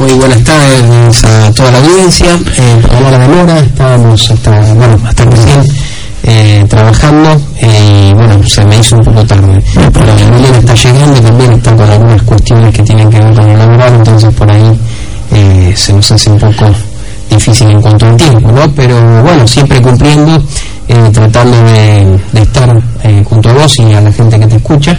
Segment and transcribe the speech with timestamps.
[0.00, 2.28] Muy buenas tardes a toda la audiencia.
[2.34, 5.62] Eh, por la demora, estábamos hasta, bueno, hasta recién
[6.22, 9.62] eh, trabajando eh, y bueno, se me hizo un poco tarde.
[9.92, 13.50] Pero Emiliano está llegando y también está con algunas cuestiones que tienen que ver con
[13.50, 14.80] el laboral, entonces por ahí
[15.32, 16.74] eh, se nos hace un poco
[17.28, 18.72] difícil en cuanto al tiempo, ¿no?
[18.74, 20.42] Pero bueno, siempre cumpliendo,
[20.88, 22.74] eh, tratando de, estar
[23.24, 24.98] junto a vos y a la gente que te escucha.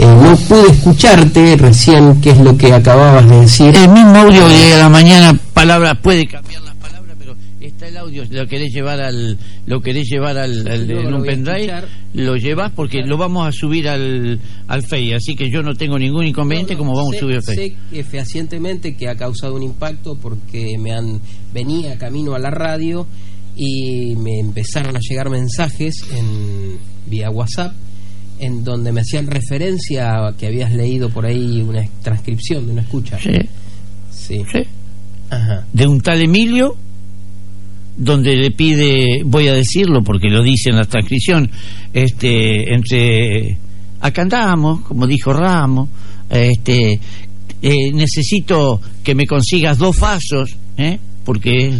[0.00, 3.76] Eh, no pude escucharte recién qué es lo que acababas de decir.
[3.76, 8.24] El mismo audio de la mañana, palabra, puede cambiar las palabras, pero está el audio,
[8.30, 11.88] lo querés llevar al, lo querés llevar al, en un voy a pendrive, escuchar.
[12.14, 15.98] lo llevas porque lo vamos a subir al, al FEI, así que yo no tengo
[15.98, 17.56] ningún inconveniente como vamos sé, a subir al FEI.
[17.56, 21.20] Sé que fehacientemente que ha causado un impacto porque me han
[21.52, 23.06] venía camino a la radio
[23.54, 27.74] y me empezaron a llegar mensajes en vía WhatsApp
[28.40, 32.82] en donde me hacían referencia a que habías leído por ahí una transcripción de una
[32.82, 33.18] escucha.
[33.18, 33.30] Sí,
[34.10, 34.44] Sí.
[34.52, 34.60] sí.
[35.30, 35.64] Ajá.
[35.72, 36.74] de un tal Emilio
[37.96, 41.48] donde le pide, voy a decirlo porque lo dice en la transcripción,
[41.92, 43.56] este, entre
[44.00, 45.88] acá andamos, como dijo Ramos,
[46.28, 46.98] este,
[47.62, 50.98] eh, necesito que me consigas dos vasos, ¿eh?
[51.24, 51.70] porque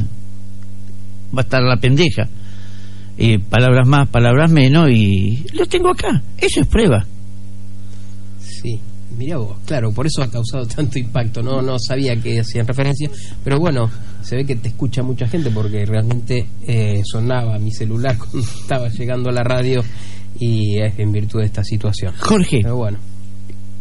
[1.34, 2.28] va a estar la pendeja.
[3.22, 6.22] Eh, palabras más, palabras menos, y lo tengo acá.
[6.38, 7.04] Eso es prueba.
[8.40, 8.80] Sí,
[9.18, 13.10] mira vos, claro, por eso ha causado tanto impacto, no no sabía que hacían referencia,
[13.44, 13.90] pero bueno,
[14.22, 18.88] se ve que te escucha mucha gente porque realmente eh, sonaba mi celular cuando estaba
[18.88, 19.82] llegando a la radio
[20.38, 22.14] y es en virtud de esta situación.
[22.18, 22.98] Jorge, Pero bueno,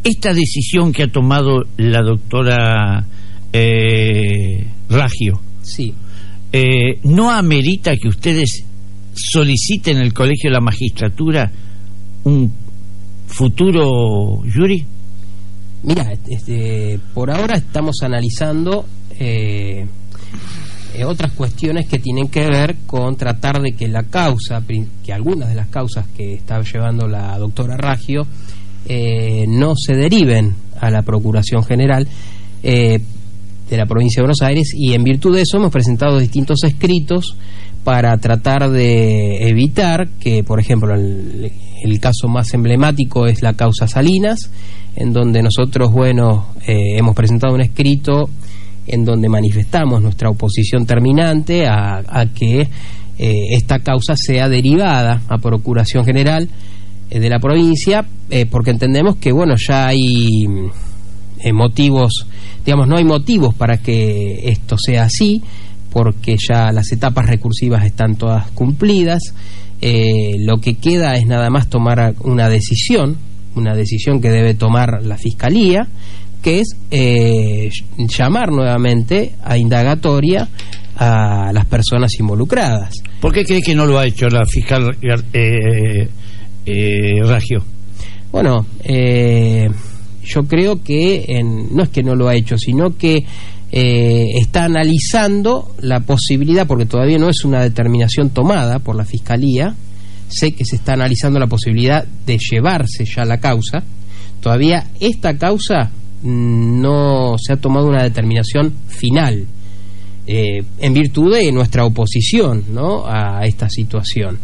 [0.04, 3.06] esta decisión que ha tomado la doctora
[3.54, 5.94] eh, Ragio, sí,
[6.52, 8.66] eh, ¿no amerita que ustedes
[9.14, 11.52] soliciten en el Colegio de la Magistratura
[12.24, 12.52] un
[13.28, 14.86] futuro jury?
[15.84, 18.86] mira, este, por ahora estamos analizando
[19.18, 19.86] eh,
[20.94, 24.64] eh, otras cuestiones que tienen que ver con tratar de que la causa,
[25.04, 28.26] que algunas de las causas que está llevando la doctora Raggio
[28.86, 32.08] eh, no se deriven a la Procuración General
[32.64, 33.00] eh,
[33.70, 37.38] de la provincia de Buenos Aires y en virtud de eso hemos presentado distintos escritos
[37.84, 44.52] para tratar de evitar que, por ejemplo, el, caso más emblemático es la causa Salinas,
[44.96, 48.30] en donde nosotros, bueno, eh, hemos presentado un escrito
[48.88, 52.68] en donde manifestamos nuestra oposición terminante a, que eh,
[53.52, 56.48] esta causa sea derivada a Procuración General
[57.10, 58.06] eh, de la provincia,
[58.52, 60.46] porque entendemos que, bueno, ya hay
[61.52, 62.28] motivos,
[62.64, 65.42] digamos, no hay motivos para que esto sea así,
[65.92, 69.34] porque ya las etapas recursivas están todas cumplidas.
[69.82, 73.18] Eh, lo que queda es nada más tomar una decisión,
[73.56, 75.88] una decisión que debe tomar la Fiscalía,
[76.42, 80.48] que es eh, llamar nuevamente a indagatoria
[80.96, 82.94] a las personas involucradas.
[83.22, 84.96] ¿Por qué cree que no lo ha hecho la fiscal
[85.34, 86.08] eh,
[86.66, 87.64] eh, Ragio?
[88.32, 89.70] Bueno, eh,
[90.24, 93.26] yo creo que en- no es que no lo ha hecho, sino que
[93.72, 99.76] eh, está analizando la posibilidad, porque todavía no es una determinación tomada por la Fiscalía,
[100.28, 103.84] sé que se está analizando la posibilidad de llevarse ya la causa,
[104.42, 105.92] todavía esta causa
[106.24, 109.48] mm, no se ha tomado una determinación final,
[110.32, 113.04] eh, en virtud de nuestra oposición ¿no?
[113.08, 114.38] a esta situación.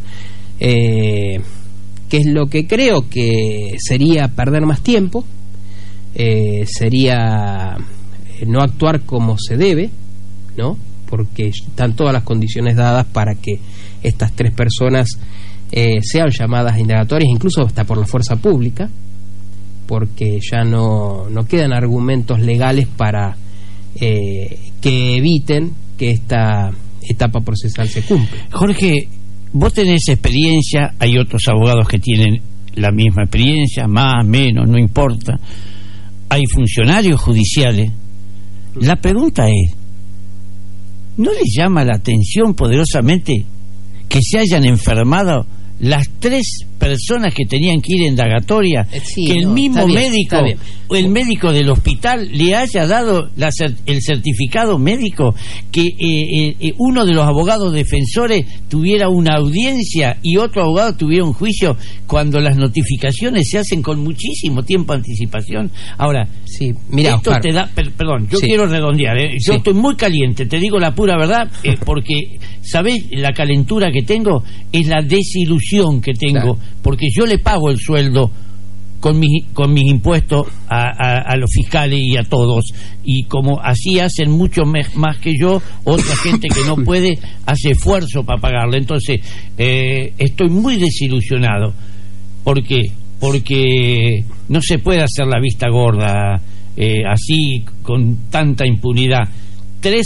[0.60, 1.40] Eh,
[2.10, 5.26] que es lo que creo que sería perder más tiempo,
[6.16, 7.78] eh, sería
[8.48, 9.90] no actuar como se debe,
[10.58, 10.78] ¿no?
[11.10, 13.60] Porque están todas las condiciones dadas para que
[14.04, 15.08] estas tres personas
[15.72, 18.90] eh, sean llamadas indagatorias, incluso hasta por la fuerza pública,
[19.88, 23.36] porque ya no, no quedan argumentos legales para
[24.00, 26.72] eh, que eviten que esta
[27.02, 28.38] etapa procesal se cumpla.
[28.52, 29.08] Jorge,
[29.54, 32.42] vos tenés experiencia, hay otros abogados que tienen
[32.76, 35.40] la misma experiencia, más, menos, no importa.
[36.30, 37.92] Hay funcionarios judiciales.
[38.76, 39.74] La pregunta es,
[41.18, 43.46] ¿no les llama la atención poderosamente
[44.10, 45.46] que se hayan enfermado
[45.80, 49.86] las tres personas que tenían que ir a indagatoria, Eh, sí, que el no, mismo
[49.88, 50.38] bien, médico,
[50.92, 55.34] el médico del hospital le haya dado la cer- el certificado médico,
[55.72, 61.24] que eh, eh, uno de los abogados defensores tuviera una audiencia y otro abogado tuviera
[61.26, 61.78] un juicio
[62.08, 65.72] cuando las notificaciones se hacen con muchísimo tiempo de anticipación.
[65.98, 67.42] Ahora, Sí, mira, esto Oscar.
[67.42, 68.46] te da, per- perdón, yo Sí.
[68.48, 69.32] quiero redondear, ¿eh?
[69.46, 69.58] yo Sí.
[69.58, 71.50] estoy muy caliente, te digo la pura verdad,
[71.86, 73.06] porque, ¿sabés?
[73.12, 76.58] La calentura que tengo es la desilusión que tengo, Claro.
[76.82, 78.32] Porque yo le pago el sueldo
[79.00, 82.66] con mis, con mis impuestos a, a- a los fiscales y a todos,
[83.04, 87.72] y como así hacen mucho me- más que yo, otra gente que no puede hace
[87.72, 88.78] esfuerzo para pagarle.
[88.78, 89.20] Entonces,
[89.58, 91.74] eh, estoy muy desilusionado.
[92.44, 92.80] ¿Por qué?
[93.20, 96.40] Porque no se puede hacer la vista gorda
[96.78, 99.22] eh, así, con tanta impunidad.
[99.80, 100.06] Tres,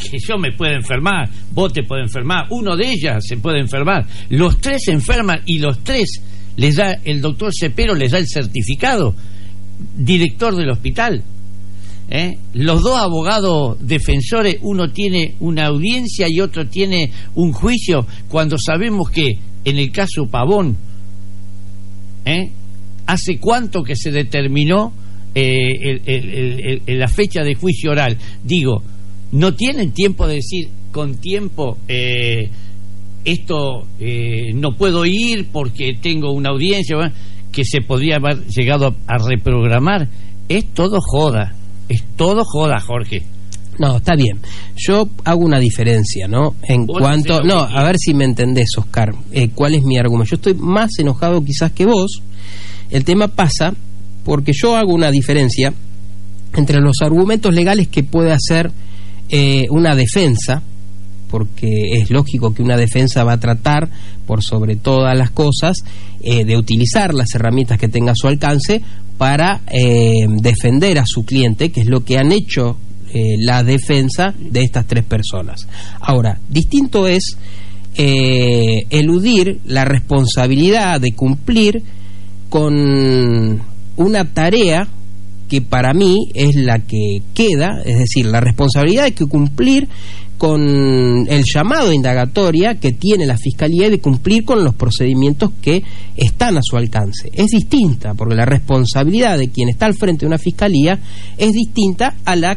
[0.00, 4.06] que, yo me puedo enfermar, vos te puedes enfermar, uno de ellas se puede enfermar.
[4.30, 6.22] Los tres se enferman y los tres
[6.56, 9.14] les da, el doctor Cepero les da el certificado,
[9.96, 11.22] director del hospital.
[12.10, 12.36] ¿eh?
[12.54, 19.10] Los dos abogados defensores, uno tiene una audiencia y otro tiene un juicio, cuando sabemos
[19.10, 20.76] que en el caso Pavón,
[22.24, 22.50] ¿eh?
[23.06, 24.92] ¿hace cuánto que se determinó
[25.34, 28.16] eh, la fecha de juicio oral?
[28.42, 28.82] Digo,
[29.32, 32.50] no tienen tiempo de decir con tiempo eh,
[33.24, 36.96] esto eh, no puedo ir porque tengo una audiencia
[37.52, 40.08] que se podría haber llegado a, a reprogramar.
[40.48, 41.54] Es todo joda,
[41.88, 43.24] es todo joda, Jorge.
[43.78, 44.38] No, está bien.
[44.76, 46.54] Yo hago una diferencia, ¿no?
[46.62, 47.42] En cuanto...
[47.42, 49.14] No, a ver si me entendés, Oscar.
[49.32, 50.32] Eh, ¿Cuál es mi argumento?
[50.32, 52.22] Yo estoy más enojado quizás que vos.
[52.90, 53.74] El tema pasa
[54.24, 55.72] porque yo hago una diferencia
[56.54, 58.70] entre los argumentos legales que puede hacer
[59.30, 60.62] eh, una defensa,
[61.30, 63.88] porque es lógico que una defensa va a tratar,
[64.26, 65.78] por sobre todas las cosas,
[66.22, 68.82] eh, de utilizar las herramientas que tenga a su alcance
[69.18, 72.76] para eh, defender a su cliente, que es lo que han hecho
[73.12, 75.66] la defensa de estas tres personas.
[75.98, 77.36] Ahora, distinto es
[77.96, 81.82] eludir la responsabilidad de cumplir
[82.48, 83.60] con
[83.96, 84.86] una tarea
[85.50, 89.88] que para mí es la que queda, es decir, la responsabilidad de que cumplir
[90.38, 95.50] con el llamado a indagatoria que tiene la Fiscalía y de cumplir con los procedimientos
[95.60, 95.82] que
[96.16, 97.28] están a su alcance.
[97.34, 100.98] Es distinta, porque la responsabilidad de quien está al frente de una Fiscalía
[101.36, 102.56] es distinta a la,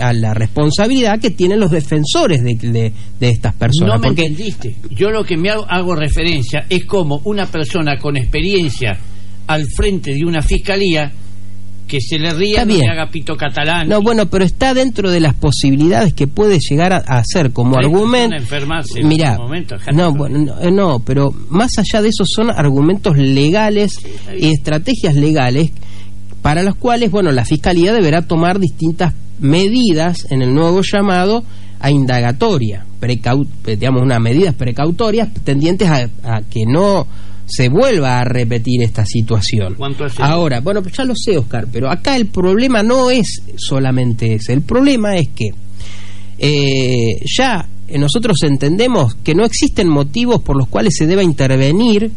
[0.00, 3.94] a la responsabilidad que tienen los defensores de, de- de estas personas.
[3.94, 4.74] No me porque entendiste.
[4.90, 8.98] Yo lo que me hago, hago referencia es como una persona con experiencia
[9.46, 11.12] al frente de una fiscalía
[11.86, 12.86] que se le ría no bien.
[12.86, 13.88] le haga pito catalán.
[13.88, 18.36] No, bueno, pero está dentro de las posibilidades que puede llegar a, hacer como argumento.
[18.36, 19.08] enfermarse en
[19.38, 24.00] momento, no, bueno, no, eh, no, pero más allá de eso son argumentos legales
[24.38, 25.70] y estrategias legales
[26.40, 31.44] para las cuales, bueno, la fiscalía deberá tomar distintas medidas en el nuevo llamado
[31.78, 37.06] a indagatoria, eh, digamos, unas medidas precautorias tendientes a, a que no
[37.46, 39.76] se vuelva a repetir esta situación.
[40.18, 44.52] Ahora, bueno, pues ya lo sé, Oscar, pero acá el problema no es solamente ese.
[44.52, 45.50] El problema es que
[46.38, 47.68] eh, ya
[47.98, 52.10] nosotros entendemos que no existen motivos por los cuales se deba intervenir,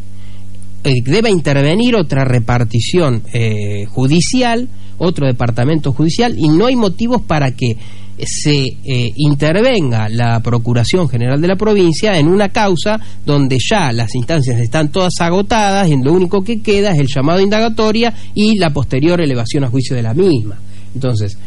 [0.84, 7.52] eh, deba intervenir otra repartición eh, judicial, otro departamento judicial, y no hay motivos para
[7.52, 7.78] que
[8.24, 14.16] se eh, intervenga la Procuración General de la provincia en una causa donde ya las
[14.16, 18.72] instancias están todas agotadas y lo único que queda es el llamado indagatoria y la
[18.72, 20.60] posterior elevación a juicio de la misma.
[20.94, 21.38] Entonces,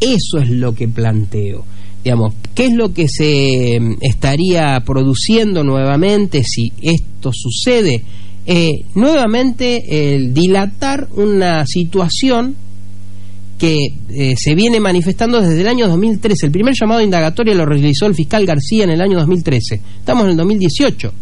[0.00, 1.64] eso es lo que planteo.
[2.02, 8.02] Digamos, ¿qué es lo que se mm, estaría produciendo nuevamente si esto sucede?
[8.46, 12.56] Eh, nuevamente, el dilatar una situación
[13.60, 13.76] que
[14.08, 16.46] eh, se viene manifestando desde el año 2013.
[16.46, 19.80] El primer llamado a indagatoria lo realizó el fiscal García en el año 2013.
[19.98, 21.12] Estamos en el 2018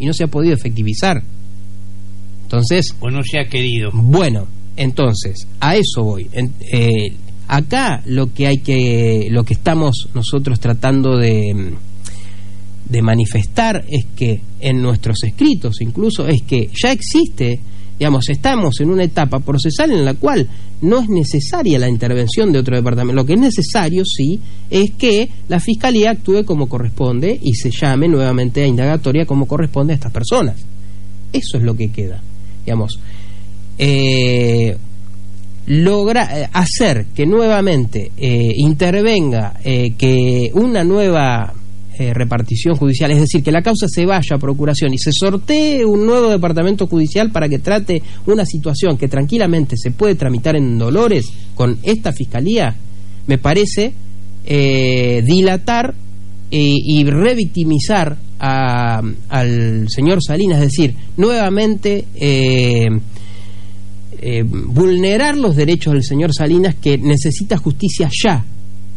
[0.00, 1.22] y no se ha podido efectivizar.
[2.42, 3.90] Entonces, O no se ha querido.
[3.94, 4.46] bueno,
[4.76, 6.26] entonces, a eso voy.
[6.32, 7.12] En- eh,
[7.48, 11.74] acá lo que hay que, lo que estamos nosotros tratando de,
[12.88, 17.60] de manifestar es que en nuestros escritos incluso es que ya existe,
[17.98, 20.48] digamos, estamos en una etapa procesal en la cual
[20.82, 23.14] no es necesaria la intervención de otro departamento.
[23.14, 28.08] Lo que es necesario, sí, es que la Fiscalía actúe como corresponde y se llame
[28.08, 30.56] nuevamente a indagatoria como corresponde a estas personas.
[31.32, 32.20] Eso es lo que queda.
[32.64, 32.98] Digamos,
[33.78, 34.76] eh,
[35.66, 41.54] logra eh, hacer que nuevamente eh, intervenga, eh, que una nueva
[41.96, 45.84] eh, repartición judicial, es decir, que la causa se vaya a procuración y se sortee
[45.84, 50.76] un nuevo departamento judicial para que trate una situación que tranquilamente se puede tramitar en
[50.76, 52.74] Dolores con esta fiscalía,
[53.28, 53.92] me parece
[54.44, 55.94] eh, dilatar
[56.50, 62.04] y revictimizar al señor Salinas, es decir, nuevamente
[64.44, 68.44] vulnerar los derechos del señor Salinas que necesita justicia ya,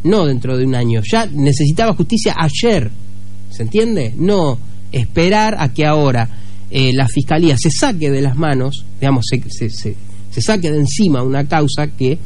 [0.04, 1.02] no dentro de un año.
[1.10, 2.92] Ya necesitaba justicia ayer,
[3.50, 4.14] ¿se entiende?
[4.18, 4.60] No
[4.92, 6.30] esperar a que ahora
[6.70, 9.96] eh, la fiscalía se saque de las manos, digamos, se, se,
[10.42, 12.20] saque de encima una causa que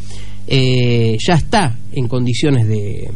[0.48, 3.12] eh, ya está en condiciones de,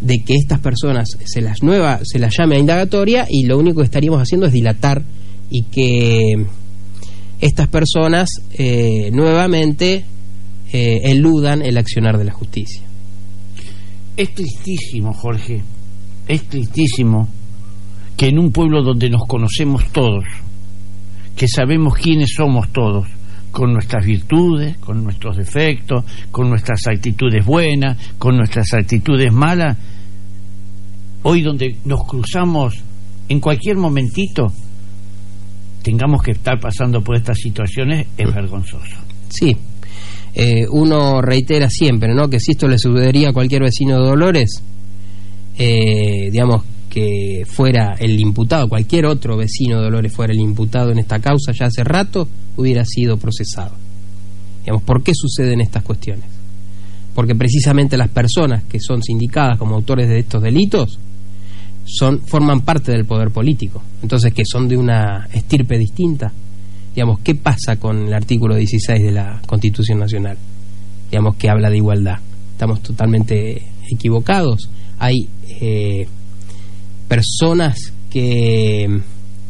[0.00, 3.80] de que estas personas se las nueva se las llame a indagatoria y lo único
[3.80, 5.04] que estaríamos haciendo es dilatar
[5.50, 6.46] y que
[7.40, 10.04] estas personas eh, nuevamente
[10.72, 12.85] eludan el accionar de la justicia.
[14.16, 15.62] Es tristísimo, Jorge,
[16.26, 17.28] es tristísimo
[18.16, 20.24] que en un pueblo donde nos conocemos todos,
[21.36, 23.06] que sabemos quiénes somos todos,
[23.50, 29.76] con nuestras virtudes, con nuestros defectos, con nuestras actitudes buenas, con nuestras actitudes malas,
[31.22, 32.74] hoy donde nos cruzamos
[33.28, 34.46] en cualquier momentito,
[35.82, 38.96] tengamos que estar pasando por estas situaciones, es vergonzoso.
[39.28, 39.56] Sí,
[40.38, 42.28] eh, uno reitera siempre, ¿no?
[42.28, 44.62] Que si esto le sucedería a cualquier vecino de Dolores,
[45.56, 50.98] eh, digamos que fuera el imputado, cualquier otro vecino de Dolores fuera el imputado en
[50.98, 52.28] esta causa ya hace rato,
[52.58, 53.76] hubiera sido procesado.
[54.60, 56.26] Digamos, ¿por qué suceden estas cuestiones?
[57.14, 60.98] Porque precisamente las personas que son sindicadas como autores de estos delitos
[61.86, 66.30] son forman parte del poder político, entonces que son de una estirpe distinta
[66.96, 70.38] digamos, ¿qué pasa con el artículo 16 de la Constitución Nacional?
[71.10, 72.20] Digamos, que habla de igualdad.
[72.52, 73.62] Estamos totalmente
[73.92, 74.70] equivocados.
[74.98, 75.28] Hay
[75.60, 76.06] eh,
[77.06, 78.86] personas que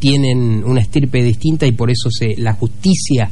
[0.00, 3.31] tienen una estirpe distinta y por eso se, la justicia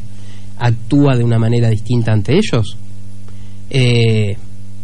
[0.58, 2.76] actúa de una manera distinta ante ellos.
[3.68, 4.36] Eh,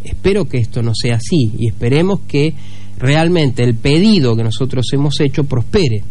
[0.03, 2.53] espero que esto no sea así y esperemos que
[2.97, 6.03] realmente el pedido que nosotros hemos hecho prospere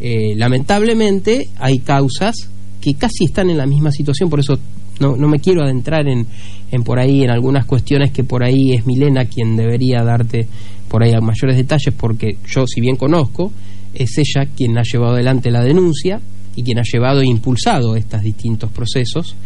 [0.00, 2.34] eh, lamentablemente hay causas
[2.80, 4.58] que casi están en la misma situación, por eso
[5.00, 6.26] no, no me quiero adentrar en,
[6.70, 10.46] en por ahí, en algunas cuestiones que por ahí es Milena quien debería darte
[10.88, 13.52] por ahí mayores detalles, porque yo, si bien conozco,
[13.94, 16.20] es ella quien ha llevado adelante la denuncia
[16.54, 19.36] y quien ha llevado e impulsado estos distintos procesos.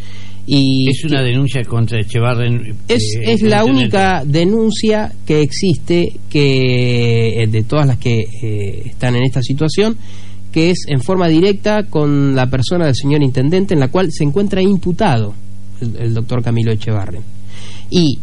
[0.47, 2.77] Y es una denuncia contra Echevarren.
[2.89, 8.25] Es, eh, es la única denuncia que existe que eh, de todas las que
[8.87, 9.97] están en esta situación
[10.53, 14.25] que es en forma directa con la persona del señor intendente en la cual se
[14.25, 15.35] encuentra imputado
[15.81, 17.23] el, doctor Camilo Echevarren.
[17.91, 18.19] Y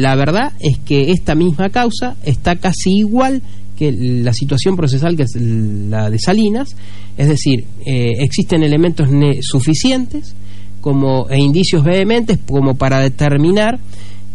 [0.00, 3.42] la verdad es que esta misma causa está casi igual
[3.76, 6.76] que la situación procesal que es la de Salinas,
[7.16, 9.08] es decir, eh, existen elementos
[9.42, 10.34] suficientes
[10.80, 13.78] como, e indicios vehementes como para determinar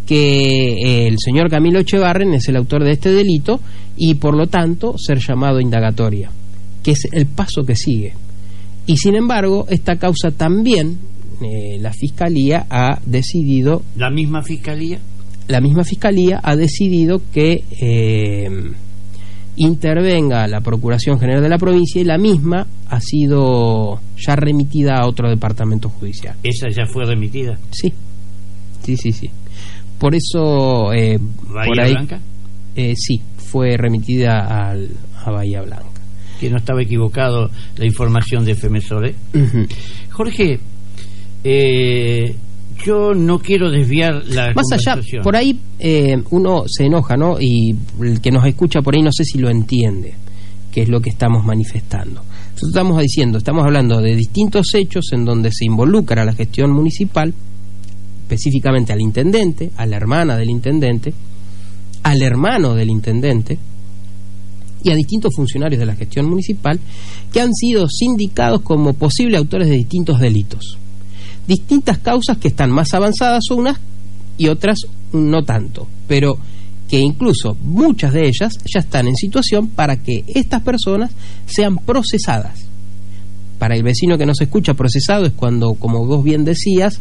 [0.06, 3.62] que eh, el señor Camilo Echevarren es el autor de este delito
[3.96, 6.32] y por lo tanto ser llamado indagatoria
[6.84, 8.14] que es el paso que sigue.
[8.86, 10.98] Y sin embargo, esta causa también
[11.42, 13.84] eh, la Fiscalía ha decidido...
[13.96, 15.00] ¿La misma Fiscalía?
[15.48, 18.50] La misma Fiscalía ha decidido que eh,
[19.58, 25.08] intervenga la Procuración General de la provincia y la misma ha sido ya remitida a
[25.08, 26.36] otro departamento judicial.
[26.44, 27.58] ¿Esa ya fue remitida?
[27.72, 27.94] Sí,
[28.84, 29.30] sí, sí, sí.
[29.98, 30.94] Por eso...
[30.94, 32.20] Eh, ¿Bahía Blanca?
[32.76, 34.90] Eh, sí, fue remitida al,
[35.24, 35.89] a Bahía Blanca
[36.40, 39.16] que no estaba equivocado la información de FMSORE.
[40.12, 40.60] Jorge,
[41.44, 42.36] eh,
[42.86, 47.38] yo no quiero desviar la Más allá, por ahí eh, uno se enoja, ¿no?
[47.40, 50.14] Y el que nos escucha por ahí no sé si lo entiende,
[50.72, 52.22] que es lo que estamos manifestando.
[52.22, 57.34] Nosotros estamos diciendo, estamos hablando de distintos hechos en donde se involucra la gestión municipal,
[58.24, 61.14] específicamente al intendente, a la hermana del intendente,
[62.04, 63.58] al hermano del intendente,
[64.84, 66.80] y a distintos funcionarios de la gestión municipal
[67.32, 70.78] que han sido sindicados como posibles autores de distintos delitos.
[71.48, 73.80] Distintas causas que están más avanzadas unas
[74.38, 74.80] y otras
[75.12, 76.38] no tanto, pero
[76.90, 81.12] que incluso muchas de ellas ya están en situación para que estas personas
[81.46, 82.66] sean procesadas.
[83.60, 87.00] Para el vecino que no se escucha procesado es cuando, como vos bien decías,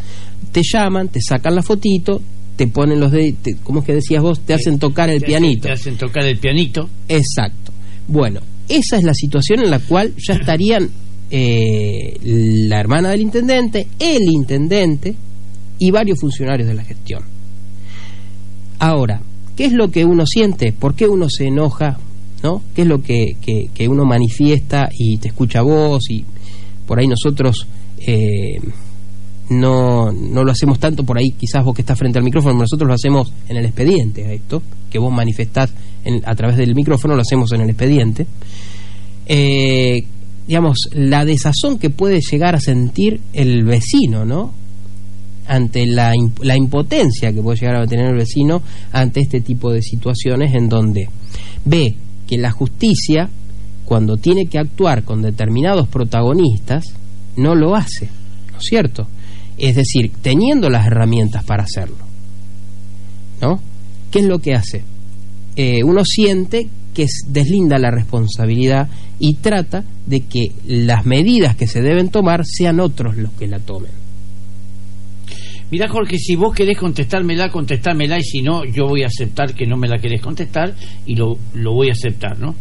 [0.53, 2.21] te llaman, te sacan la fotito,
[2.57, 4.41] te ponen los de, ¿cómo es que decías vos?
[4.41, 5.69] Te hacen tocar el pianito.
[5.69, 6.91] te hacen tocar el pianito.
[7.09, 7.68] Exacto.
[8.09, 10.91] Bueno, esa es la situación en la cual ya estarían
[11.31, 15.15] eh, la hermana del intendente, el intendente
[15.79, 17.23] y varios funcionarios de la gestión.
[18.81, 19.21] Ahora,
[19.57, 20.73] ¿qué es lo que uno siente?
[20.73, 21.99] ¿Por qué uno se enoja
[22.43, 22.63] ¿no?
[22.75, 26.25] ¿Qué es lo que, que, uno manifiesta y te escucha vos y
[26.87, 27.67] por ahí nosotros
[27.99, 28.61] eh,
[29.51, 32.87] no, no lo hacemos tanto por ahí, quizás vos que estás frente al micrófono, nosotros
[32.87, 35.73] lo hacemos en el expediente, esto, que vos manifestás
[36.25, 38.27] a través del micrófono, lo hacemos en el expediente.
[39.27, 40.05] Eh,
[40.47, 44.53] digamos, la desazón que puede llegar a sentir el vecino, ¿no?
[45.47, 46.13] Ante la,
[46.43, 48.63] la impotencia que puede llegar a tener el vecino
[48.93, 51.09] ante este tipo de situaciones en donde
[51.65, 51.95] ve
[52.27, 53.29] que la justicia,
[53.85, 56.85] cuando tiene que actuar con determinados protagonistas,
[57.37, 58.07] no lo hace,
[58.53, 59.07] ¿no es cierto?
[59.57, 61.97] Es decir, teniendo las herramientas para hacerlo.
[63.41, 63.61] ¿No?
[64.11, 64.83] ¿Qué es lo que hace?
[65.61, 68.89] Eh, uno siente que deslinda la responsabilidad
[69.19, 73.59] y trata de que las medidas que se deben tomar sean otros los que la
[73.59, 73.91] tomen.
[75.73, 79.67] Mira, Jorge, si vos querés contestármela, contestármela, y si no, yo voy a aceptar que
[79.67, 82.55] no me la querés contestar y lo, lo voy a aceptar, ¿no?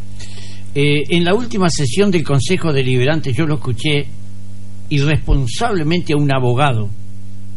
[0.73, 4.07] Eh, en la última sesión del Consejo Deliberante yo lo escuché
[4.89, 6.89] irresponsablemente a un abogado,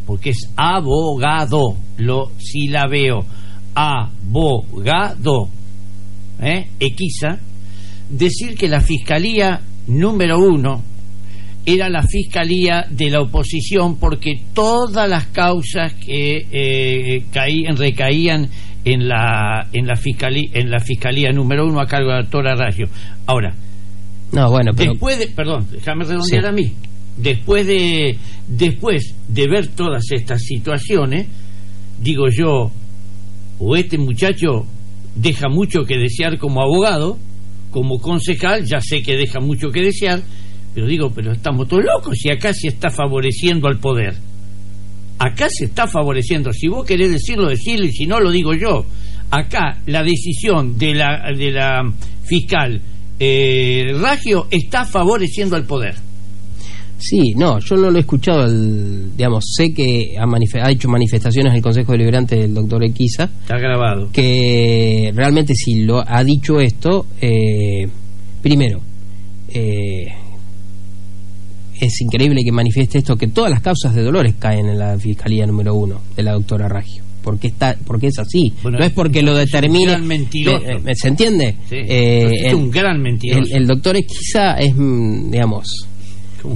[0.04, 3.24] porque es abogado, lo si la veo,
[3.74, 5.48] abogado,
[6.40, 6.66] ¿eh?
[6.78, 7.38] Equiza,
[8.08, 10.82] decir que la Fiscalía número uno
[11.64, 18.48] era la Fiscalía de la oposición porque todas las causas que eh, caían, recaían
[18.84, 22.54] en la, en, la fiscalía, en la Fiscalía número uno a cargo de la doctora
[22.54, 22.86] Rayo.
[23.26, 23.54] Ahora,
[24.32, 26.72] no, bueno, después de, perdón, déjame redondear a mí
[27.16, 28.16] después de,
[28.48, 31.26] después de ver todas estas situaciones,
[32.00, 32.70] digo yo,
[33.60, 34.66] o este muchacho
[35.14, 37.18] deja mucho que desear como abogado,
[37.70, 40.22] como concejal, ya sé que deja mucho que desear,
[40.74, 44.14] pero digo, pero estamos todos locos y acá se está favoreciendo al poder.
[45.18, 48.86] Acá se está favoreciendo, si vos querés decirlo, decirlo, y si no, lo digo yo.
[49.30, 51.82] Acá la decisión de la, de la
[52.24, 52.80] fiscal
[53.18, 53.92] eh,
[54.50, 55.94] está favoreciendo al poder.
[57.00, 58.46] Sí, no, yo no lo he escuchado,
[59.16, 60.24] digamos, sé que ha,
[60.62, 63.24] ha, hecho manifestaciones el Consejo Deliberante del doctor Equiza.
[63.24, 64.10] Está grabado.
[64.12, 67.88] Que realmente si lo ha dicho esto, eh,
[68.42, 68.80] primero,
[69.48, 70.08] eh,
[71.80, 75.46] es increíble que manifieste esto, que todas las causas de dolores caen en la Fiscalía
[75.46, 77.02] número uno de la doctora Raggio.
[77.22, 78.52] Porque, está, porque es así.
[78.62, 79.94] no es porque lo determine.
[79.94, 81.56] Eh, ¿Se entiende?
[81.68, 83.54] Sí, es un gran mentiroso.
[83.54, 85.88] El, el doctor Equiza es, mm, digamos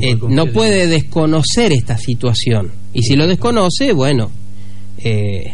[0.01, 2.71] eh, no puede desconocer esta situación.
[2.93, 4.31] Y si lo desconoce, bueno,
[4.99, 5.53] eh,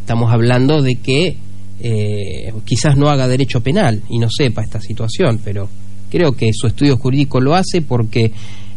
[0.00, 1.36] estamos hablando de que
[1.80, 5.68] eh, quizás no haga derecho penal y no sepa esta situación, pero
[6.10, 8.32] creo que su estudio jurídico lo hace porque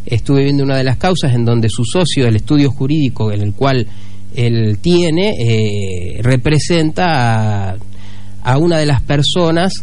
[0.06, 3.54] estuve viendo una de las causas en donde su socio, el estudio jurídico en el
[3.54, 3.88] cual
[4.36, 5.34] él tiene,
[6.22, 7.78] representa a,
[8.44, 9.74] a, una de las personas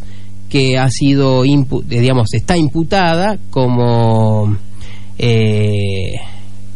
[0.48, 4.56] que ha sido, digamos, está imputada como
[5.24, 6.20] eh,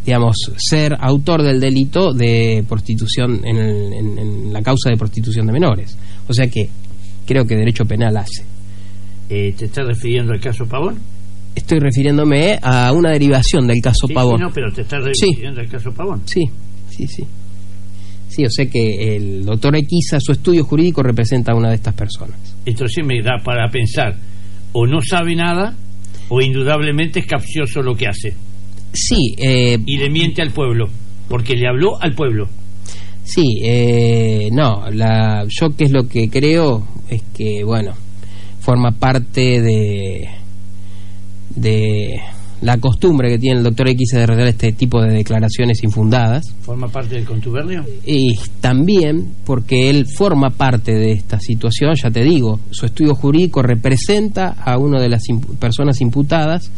[0.05, 5.99] digamos, ser autor del delito de prostitución en, la causa de prostitución de menores.
[6.27, 6.69] O sea que
[7.27, 8.43] creo que derecho penal hace.
[9.29, 10.99] Eh, ¿Te estás refiriendo al caso Pavón?
[11.55, 14.41] Estoy refiriéndome a una derivación del caso Pavón.
[14.41, 16.23] no, pero te estás refiriendo al caso Pavón.
[16.25, 16.45] Sí,
[16.89, 17.25] sí, sí.
[18.29, 21.95] Sí, o sea que el doctor Equiza, su estudio jurídico representa a una de estas
[21.95, 22.39] personas.
[22.65, 24.17] Entonces me da para pensar,
[24.73, 25.75] o no sabe nada,
[26.29, 28.35] o indudablemente es capcioso lo que hace.
[28.93, 29.35] Sí.
[29.39, 30.89] Eh, y le miente al pueblo,
[31.29, 32.49] porque le habló al pueblo.
[33.25, 37.93] Sí, eh, no, la, yo que es lo que creo es que, bueno,
[38.61, 40.29] forma parte de,
[41.55, 42.21] de
[42.61, 46.45] la costumbre que tiene el doctor X de realizar este tipo de declaraciones infundadas.
[46.63, 47.85] ¿Forma parte del contubernio?
[48.05, 53.63] Y también porque él forma parte de esta situación, ya te digo, su estudio jurídico
[53.63, 55.23] representa a una de las
[55.59, 56.71] personas imputadas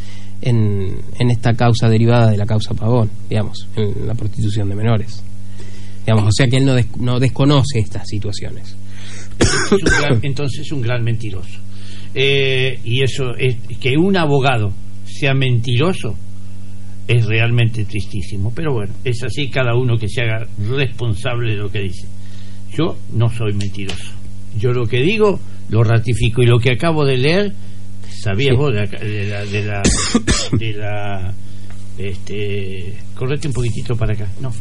[0.43, 5.23] en, en esta causa derivada de la causa Pavón, digamos, en la prostitución de menores.
[6.07, 8.77] Digamos, o sea que él no, no desconoce estas situaciones.
[10.23, 11.59] entonces es un gran mentiroso.
[12.15, 14.73] Eh, y eso es que un abogado
[15.21, 16.17] sea mentiroso
[17.07, 18.53] es realmente tristísimo.
[18.55, 22.07] Pero bueno, es así cada uno que se haga responsable de lo que dice.
[22.77, 24.13] Yo no soy mentiroso.
[24.57, 27.53] Yo lo que digo lo ratifico y lo que acabo de leer,
[28.09, 28.87] sabías vos de
[29.29, 29.83] la, de la,
[30.53, 31.35] de la,
[31.97, 34.29] este, correte un poquitito para acá.
[34.41, 34.53] No,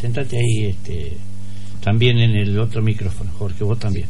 [0.00, 1.12] sentate ahí, este,
[1.80, 4.06] también en el otro micrófono, Jorge, vos también.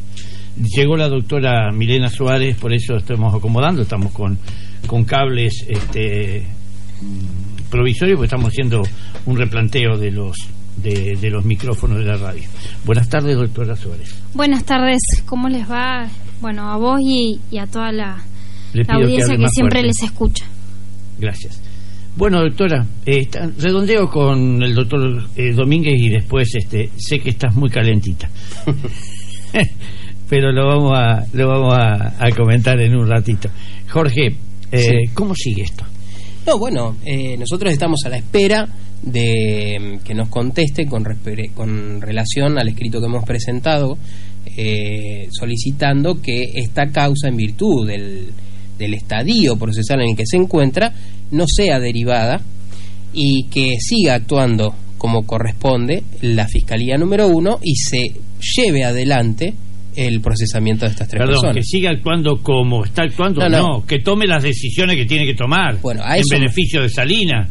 [0.75, 4.37] Llegó la doctora Milena Suárez, por eso estamos acomodando, estamos con
[4.87, 6.45] con cables este,
[7.69, 8.81] provisorios, porque estamos haciendo
[9.25, 10.35] un replanteo de los
[10.77, 12.43] de, de, los micrófonos de la radio.
[12.85, 14.15] Buenas tardes, doctora Suárez.
[14.33, 16.07] Buenas tardes, ¿cómo les va?
[16.41, 18.23] bueno, a vos y, y a toda la,
[18.73, 19.87] que audiencia que, siempre fuerte.
[19.87, 20.45] les escucha.
[21.19, 21.61] Gracias.
[22.15, 27.31] Bueno, doctora, eh, está- redondeo con el doctor eh, Domínguez y después este, sé que
[27.31, 28.29] estás muy calentita.
[30.29, 33.49] Pero lo vamos a, lo vamos a, a comentar en un ratito.
[33.89, 34.35] Jorge,
[34.71, 35.13] eh, Sí.
[35.13, 35.85] ¿cómo sigue esto?
[36.45, 38.67] No, bueno, eh, nosotros estamos a la espera
[39.01, 41.03] de mm, que nos conteste con,
[41.53, 43.97] con relación al escrito que hemos presentado,
[44.57, 48.31] eh, solicitando que esta causa, en virtud del,
[48.77, 50.93] del estadio procesal en el que se encuentra,
[51.31, 52.41] no sea derivada
[53.13, 58.11] y que siga actuando como corresponde la Fiscalía número uno y se
[58.55, 59.53] lleve adelante
[60.07, 61.55] el procesamiento de estas tres Perdón, personas.
[61.55, 63.85] que siga actuando como está actuando, No, no, no.
[63.85, 67.49] que tome las decisiones que tiene que tomar Bueno, a en eso- beneficio de Salinas.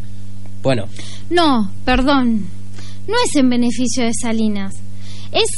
[0.63, 0.85] Bueno,
[1.31, 2.47] No, perdón.
[3.07, 4.75] No es en beneficio de Salinas.
[5.33, 5.49] Es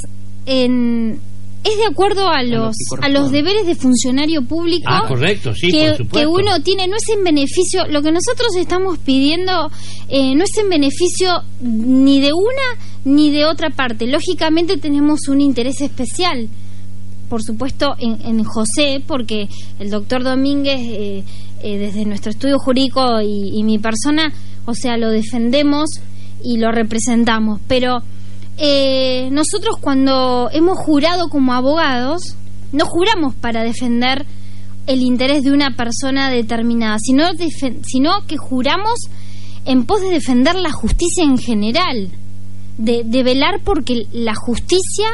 [0.46, 1.18] en
[1.62, 5.70] es de acuerdo a lo los a los deberes de funcionario público Ah, correcto, sí,
[5.70, 6.18] que, por supuesto.
[6.20, 9.70] que uno tiene no es en beneficio lo que nosotros estamos pidiendo
[10.08, 15.42] eh, no es en beneficio ni de una ni de otra parte lógicamente tenemos un
[15.42, 16.48] interés especial
[17.30, 21.24] por supuesto en, José porque el doctor Domínguez eh,
[21.62, 24.32] eh, desde nuestro estudio jurídico y, mi persona
[24.66, 25.88] o sea lo defendemos
[26.42, 27.60] y lo representamos.
[27.68, 27.98] Pero
[28.58, 32.34] eh, nosotros cuando hemos jurado como abogados
[32.72, 34.26] no juramos para defender
[34.88, 37.24] el interés de una persona determinada sino,
[37.86, 38.98] sino que juramos
[39.66, 42.10] en pos de defender la justicia en general
[42.76, 45.06] de velar porque la justicia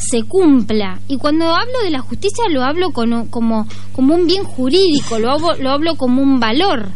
[0.00, 0.98] se cumpla.
[1.08, 5.30] Y cuando hablo de la justicia lo hablo con- como, como un bien jurídico, lo
[5.30, 6.88] hablo, lo hablo como un valor.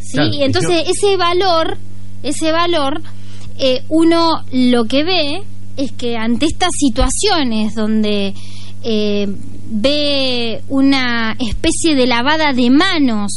[0.00, 0.12] ¿sí?
[0.14, 1.78] Claro, y entonces ese valor,
[2.22, 3.02] ese valor,
[3.58, 5.42] eh, uno lo que ve
[5.76, 8.34] es que ante estas situaciones donde
[8.82, 9.26] eh,
[9.70, 13.32] ve una especie de lavada de manos,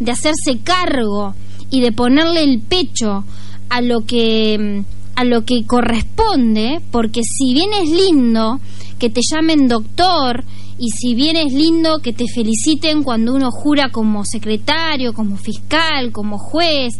[0.00, 1.34] de hacerse cargo
[1.70, 3.24] y de ponerle el pecho
[3.68, 4.82] a lo que
[5.16, 8.60] a lo que corresponde, porque si bien es lindo
[8.98, 10.44] que te llamen doctor
[10.78, 16.12] y si bien es lindo que te feliciten cuando uno jura como secretario, como fiscal,
[16.12, 16.94] como juez,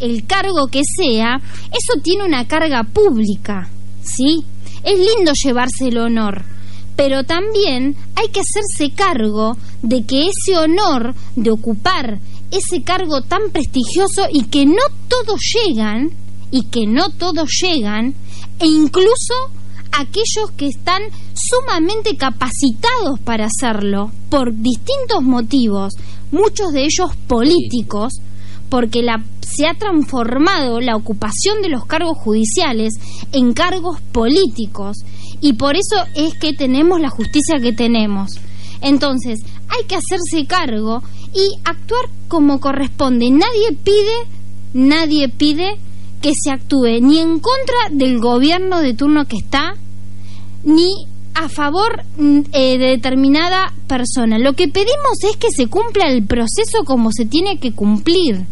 [0.00, 3.70] el cargo que sea, eso tiene una carga pública,
[4.02, 4.44] ¿sí?
[4.84, 6.44] Es lindo llevarse el honor,
[6.96, 12.18] pero también hay que hacerse cargo de que ese honor de ocupar
[12.50, 16.10] ese cargo tan prestigioso y que no todos llegan,
[16.52, 18.14] y que no todos llegan,
[18.60, 19.34] e incluso
[19.90, 21.02] aquellos que están
[21.34, 25.94] sumamente capacitados para hacerlo por distintos motivos,
[26.30, 28.12] muchos de ellos políticos,
[28.68, 32.94] porque la, se ha transformado la ocupación de los cargos judiciales
[33.32, 34.98] en cargos políticos
[35.40, 38.30] y por eso es que tenemos la justicia que tenemos.
[38.80, 41.02] Entonces, hay que hacerse cargo
[41.34, 43.30] y actuar como corresponde.
[43.30, 44.26] Nadie pide,
[44.72, 45.78] nadie pide
[46.22, 49.74] que se actúe ni en contra del gobierno de turno que está,
[50.64, 54.38] ni a favor mm, eh, de determinada persona.
[54.38, 58.46] Lo que pedimos es que se cumpla el proceso como se tiene que cumplir.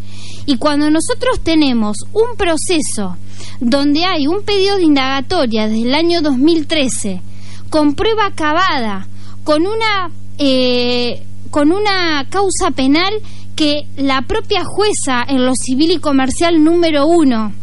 [0.45, 3.17] Y cuando nosotros tenemos un proceso
[3.59, 7.21] donde hay un pedido de indagatoria desde el año 2013,
[7.69, 9.07] con prueba acabada,
[9.43, 13.13] con una, eh, con una causa penal
[13.55, 17.53] que la propia jueza en lo civil y comercial número uno,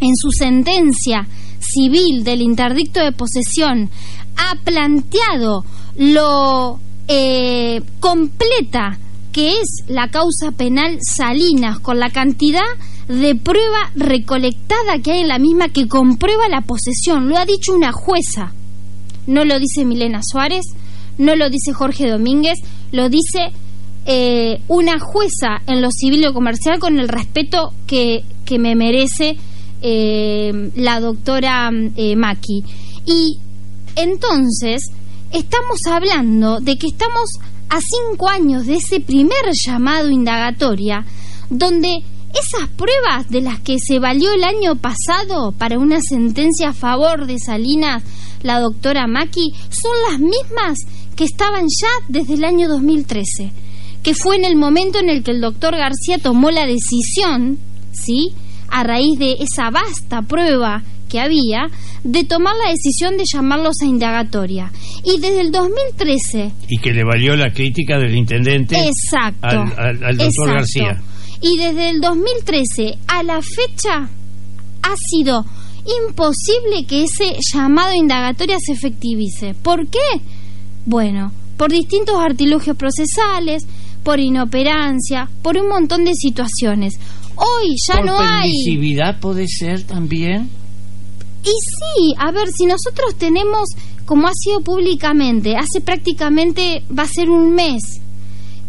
[0.00, 1.26] en su sentencia
[1.58, 3.90] civil del interdicto de posesión,
[4.36, 5.64] ha planteado
[5.96, 8.98] lo eh, completa
[9.32, 12.60] que es la causa penal Salinas con la cantidad
[13.08, 17.28] de prueba recolectada que hay en la misma que comprueba la posesión.
[17.28, 18.52] Lo ha dicho una jueza.
[19.26, 20.64] No lo dice Milena Suárez,
[21.18, 22.58] no lo dice Jorge Domínguez,
[22.92, 23.52] lo dice
[24.06, 29.36] eh, una jueza en lo civil y comercial con el respeto que, que me merece
[29.82, 32.64] eh, la doctora eh, Maki.
[33.06, 33.38] Y
[33.96, 34.82] entonces
[35.32, 37.30] estamos hablando de que estamos
[37.68, 41.04] a cinco años de ese primer llamado indagatoria,
[41.50, 46.74] donde esas pruebas de las que se valió el año pasado para una sentencia a
[46.74, 48.02] favor de Salinas
[48.42, 50.78] la doctora Maki son las mismas
[51.16, 53.52] que estaban ya desde el año 2013,
[54.02, 57.58] que fue en el momento en el que el doctor García tomó la decisión,
[57.92, 58.32] ¿sí?
[58.70, 61.68] A raíz de esa vasta prueba que había,
[62.04, 64.70] de tomar la decisión de llamarlos a indagatoria.
[65.04, 69.46] Y desde el 2013 Y que le valió la crítica del intendente Exacto.
[69.46, 70.52] al, al- al doctor Exacto.
[70.52, 71.02] García.
[71.40, 74.08] Y desde el 2013 a la fecha
[74.82, 75.44] ha sido
[76.06, 79.54] imposible que ese llamado a indagatoria se efectivice.
[79.54, 79.98] ¿Por qué?
[80.84, 83.66] Bueno, por distintos artilugios procesales,
[84.02, 86.94] por inoperancia, por un montón de situaciones.
[87.38, 88.50] Hoy ya ¿Por no hay...
[88.50, 90.50] permisividad puede ser también?
[91.44, 93.68] Y sí, a ver, si nosotros tenemos,
[94.04, 97.82] como ha sido públicamente, hace prácticamente, va a ser un mes,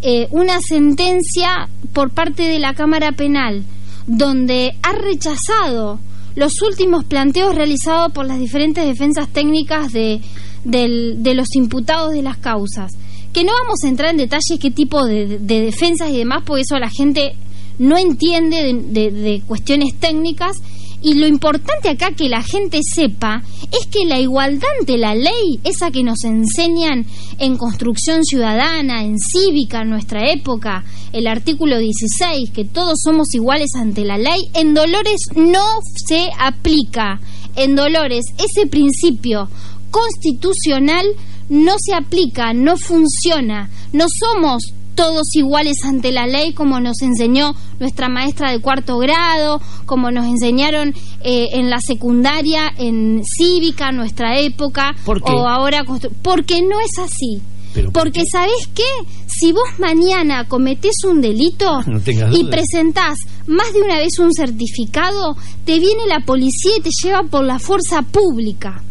[0.01, 3.63] eh, una sentencia por parte de la Cámara Penal,
[4.05, 5.99] donde ha rechazado
[6.35, 10.21] los últimos planteos realizados por las diferentes defensas técnicas de,
[10.63, 12.91] del- de los imputados de las causas.
[13.33, 16.61] Que no vamos a entrar en detalles qué tipo de, de defensas y demás, porque
[16.61, 17.33] eso la gente
[17.79, 20.57] no entiende de, de- cuestiones técnicas.
[21.01, 25.57] Y lo importante acá que la gente sepa es que la igualdad ante la ley,
[25.63, 27.05] esa que nos enseñan
[27.37, 33.69] en construcción ciudadana, en cívica, en nuestra época, el artículo 16, que todos somos iguales
[33.75, 35.63] ante la ley, en Dolores no
[36.05, 37.21] se aplica.
[37.55, 39.47] En Dolores ese principio
[39.91, 41.05] constitucional
[41.47, 43.69] no se aplica, no funciona.
[43.93, 44.63] No somos
[44.99, 50.25] todos iguales ante la ley como nos enseñó nuestra maestra de cuarto grado, como nos
[50.27, 55.31] enseñaron eh, en la secundaria, en cívica, nuestra época, ¿Por qué?
[55.31, 55.83] o ahora...
[55.85, 57.41] constru- Porque no es así.
[57.73, 58.23] ¿Pero por Porque?
[58.29, 58.83] ¿sabés qué?
[59.27, 61.99] Si vos mañana cometés un delito No
[62.33, 65.35] y presentás más de una vez un certificado,
[65.65, 68.83] te viene la policía y te lleva por la fuerza pública.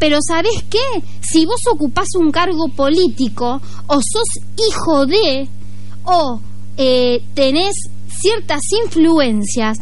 [0.00, 1.02] Pero ¿sabés qué?
[1.20, 5.46] Si vos ocupás un cargo político o sos hijo de
[6.04, 6.40] o
[6.76, 7.74] eh, tenés
[8.08, 9.78] ciertas influencias,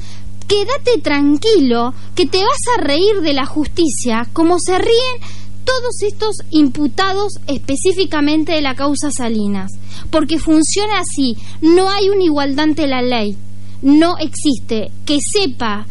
[0.48, 6.36] quédate tranquilo que te vas a reír de la justicia como se ríen todos estos
[6.50, 9.70] imputados específicamente de la causa Salinas.
[10.10, 13.36] Porque funciona así, no hay una igualdad ante la ley,
[13.82, 14.90] no existe.
[15.04, 15.86] Que sepa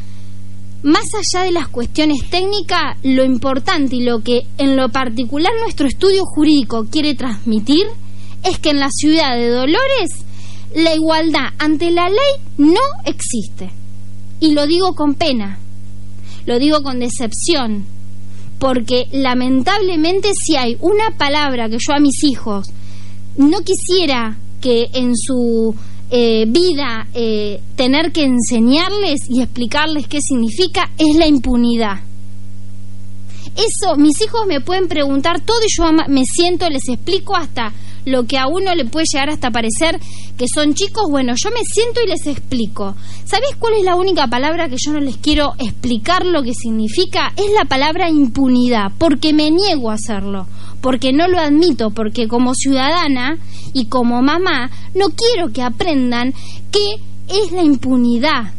[0.83, 5.87] más allá de las cuestiones técnicas, lo importante y lo que en lo particular nuestro
[5.87, 7.85] estudio jurídico quiere transmitir
[8.43, 10.09] es que en la ciudad de Dolores
[10.75, 12.17] la igualdad ante la ley
[12.57, 13.71] no existe.
[14.39, 15.59] Y lo digo con pena,
[16.45, 17.85] lo digo con decepción,
[18.59, 22.67] porque lamentablemente si hay una palabra que yo a mis hijos
[23.37, 25.75] no quisiera que en su
[26.09, 31.99] eh, vida eh, tener que enseñarles y explicarles qué significa es la impunidad.
[33.55, 37.73] Eso, mis hijos me pueden preguntar todo y yo me siento, les explico hasta
[38.07, 39.99] lo que a uno le puede llegar hasta parecer
[40.37, 41.03] que son chicos.
[41.09, 42.95] Bueno, yo me siento y les explico.
[43.25, 47.33] ¿Sabés cuál es la única palabra que yo no les quiero explicar lo que significa?
[47.35, 50.47] Es la palabra impunidad, porque me niego a hacerlo,
[50.81, 53.37] porque no lo admito, porque como ciudadana
[53.73, 56.33] y como mamá no quiero que aprendan
[56.71, 56.95] qué
[57.27, 58.53] es la impunidad.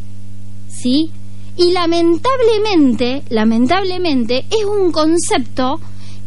[0.68, 1.10] ¿sí?
[1.56, 5.80] Y lamentablemente, lamentablemente, es un concepto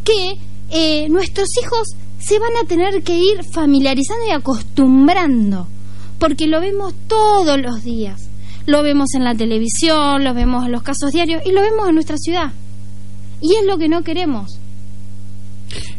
[0.04, 0.36] que
[0.70, 1.88] eh, nuestros hijos
[2.22, 5.66] se van a tener que ir familiarizando y acostumbrando,
[6.18, 8.28] porque lo vemos todos los días.
[8.64, 11.94] Lo vemos en la televisión, lo vemos en los casos diarios y lo vemos en
[11.94, 12.52] nuestra ciudad.
[13.40, 14.60] Y es lo que no queremos.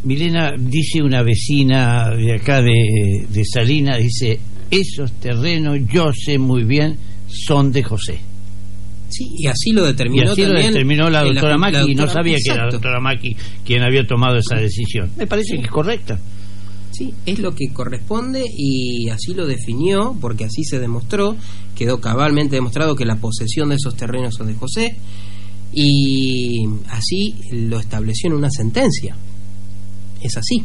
[0.03, 4.39] Milena, dice una vecina de acá de, de Salinas, dice,
[4.71, 8.19] esos terrenos yo sé muy bien son de José.
[9.13, 12.37] Sí, y así lo Y determinó así lo determinó la doctora Maki y no sabía
[12.43, 15.11] que era la doctora Maki quien había tomado esa decisión.
[15.15, 16.19] Me parece que es correcta.
[16.91, 21.35] Sí, es lo que corresponde y así lo definió, porque así se demostró,
[21.75, 24.95] quedó cabalmente demostrado que la posesión de esos terrenos son de José
[25.73, 29.15] y así lo estableció en una sentencia.
[30.21, 30.63] Es así.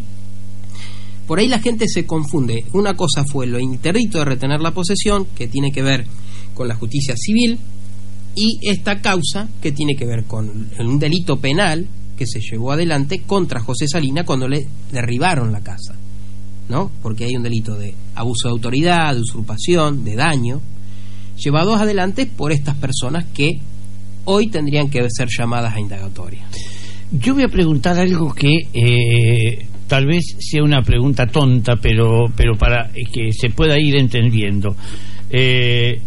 [1.27, 2.65] Por ahí la gente se confunde.
[2.73, 6.07] Una cosa fue lo interdito de retener la posesión, que tiene que ver
[6.55, 7.59] con la justicia civil,
[8.39, 11.85] y esta causa, que tiene que ver con un delito penal
[12.17, 15.97] que se llevó adelante contra José Salina cuando le derribaron la casa.
[16.69, 16.93] ¿No?
[17.03, 20.61] Porque hay un delito de abuso de autoridad, de usurpación, de daño,
[21.37, 23.59] llevados adelante por estas personas que
[24.27, 26.47] hoy tendrían que ser llamadas a indagatoria.
[27.11, 32.55] Yo voy a preguntar algo que eh, tal vez sea una pregunta tonta, pero, pero
[32.57, 34.77] para que se pueda ir entendiendo.
[35.31, 36.01] Eh,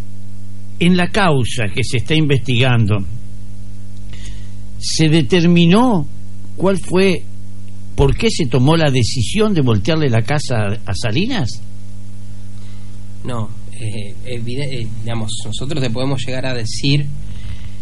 [0.82, 2.98] en la causa que se está investigando,
[4.80, 6.08] ¿se determinó
[6.58, 7.22] cuál fue,
[7.96, 11.62] por qué se tomó la decisión de voltearle la casa a Salinas?
[13.24, 17.06] No, eh, eh, digamos, nosotros te podemos llegar a decir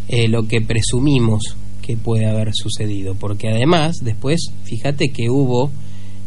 [0.09, 5.71] eh, lo que presumimos que puede haber sucedido, porque además después, fíjate que hubo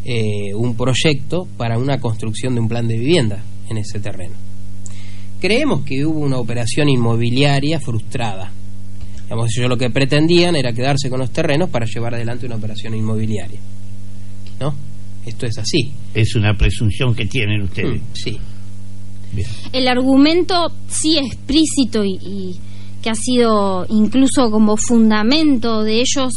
[0.07, 4.52] eh, un proyecto para una construcción de un plan de vivienda en ese terreno.
[5.43, 8.49] Creemos que hubo una operación inmobiliaria frustrada.
[9.25, 12.95] Digamos, ellos lo que pretendían era quedarse con los terrenos para llevar adelante una operación
[12.95, 13.59] inmobiliaria.
[14.61, 14.73] ¿No?
[15.27, 15.91] Esto es así.
[16.15, 18.01] Es una presunción que tienen ustedes.
[18.01, 18.39] Mm, sí.
[19.33, 19.49] Bien.
[19.73, 22.57] El argumento sí explícito y, y
[23.03, 26.35] que ha sido incluso como fundamento de ellos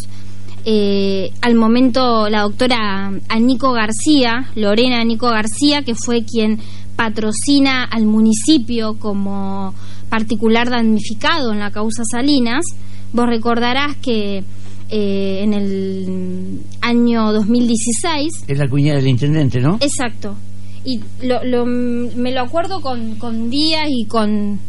[0.68, 6.60] eh, al momento la doctora Nico García, Lorena Nico García, que fue quien
[6.96, 9.74] patrocina al municipio como
[10.10, 12.64] particular damnificado en la causa Salinas.
[13.14, 14.44] Vos recordarás que
[14.90, 18.44] eh, en el año 2016...
[18.48, 19.78] Es la cuñada del intendente, ¿no?
[19.82, 20.36] Exacto.
[20.84, 24.60] Y lo, lo- me lo acuerdo con, con días y con,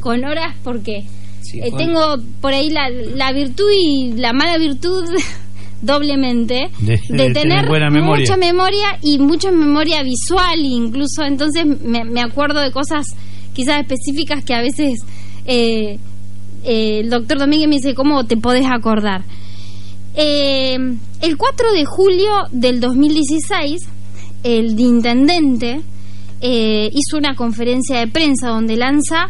[0.00, 1.04] con horas porque
[1.42, 5.04] Sí, eh, tengo por ahí la, la virtud y la mala virtud
[5.82, 8.20] doblemente De- de tener memoria.
[8.20, 13.06] mucha memoria y mucha memoria visual incluso entonces me, me acuerdo de cosas
[13.54, 15.00] quizás específicas que a veces
[15.46, 15.98] eh,
[16.64, 19.22] eh, el doctor Domínguez me dice cómo te podés acordar
[20.16, 20.74] Eh,
[21.22, 23.78] el 4 de julio del 2016
[24.42, 25.80] el intendente
[26.40, 29.28] eh, hizo una conferencia de prensa donde lanza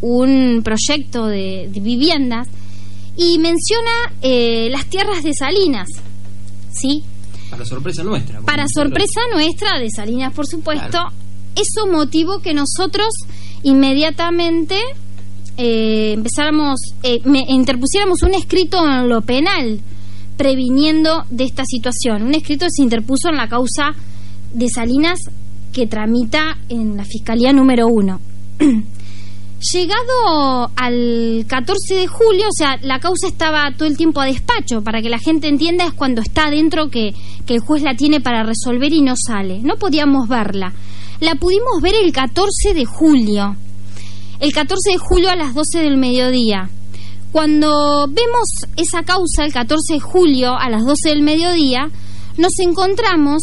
[0.00, 2.48] un proyecto de, de viviendas
[3.16, 3.90] y menciona
[4.22, 5.88] eh, las tierras de Salinas,
[6.72, 7.02] ¿sí?
[7.50, 8.40] Para sorpresa nuestra.
[8.40, 11.10] Para nosotros- sorpresa nuestra, de Salinas por supuesto, Claro.
[11.54, 13.08] eso motivó que nosotros
[13.62, 14.76] inmediatamente
[15.58, 19.80] eh, empezáramos, eh, me- interpusiéramos un escrito en lo penal
[20.38, 22.22] previniendo de esta situación.
[22.22, 23.92] Un escrito se interpuso en la causa
[24.54, 25.18] de Salinas
[25.72, 28.18] que tramita en la Fiscalía número uno.
[29.70, 34.82] Llegado al 14 de julio, o sea, la causa estaba todo el tiempo a despacho,
[34.82, 37.14] para que la gente entienda es cuando está adentro que,
[37.46, 39.60] que el juez la tiene para resolver y no sale.
[39.62, 40.72] No podíamos verla.
[41.20, 43.54] La pudimos ver el 14 de julio.
[44.40, 46.68] El 14 de julio a las 12 del mediodía.
[47.30, 51.88] Cuando vemos esa causa el 14 de julio a las 12 del mediodía,
[52.36, 53.42] nos encontramos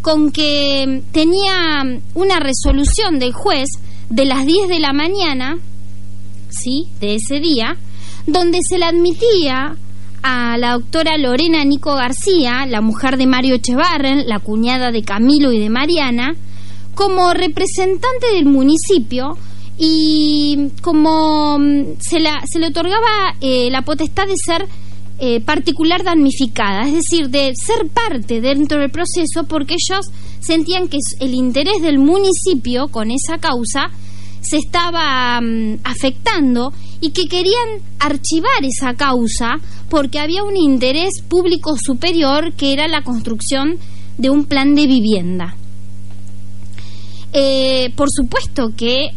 [0.00, 1.82] con que tenía
[2.14, 3.68] una resolución del juez
[4.10, 5.58] de las 10 de la mañana,
[6.48, 6.86] ¿sí?
[7.00, 7.76] De ese día,
[8.26, 9.76] donde se le admitía
[10.22, 15.52] a la doctora Lorena Nico García, la mujer de Mario Echevarren, la cuñada de Camilo
[15.52, 16.34] y de Mariana,
[16.94, 19.36] como representante del municipio
[19.78, 24.66] y como mm, se, la, se le otorgaba eh, la potestad de ser
[25.20, 30.06] eh, particular damnificada, es decir, de ser parte dentro del proceso porque ellos
[30.40, 33.90] sentían que el interés del municipio con esa causa
[34.40, 39.56] se estaba mm, afectando y que querían archivar esa causa
[39.88, 43.78] porque había un interés público superior que era la construcción
[44.16, 45.56] de un plan de vivienda.
[47.32, 49.10] Eh, por supuesto que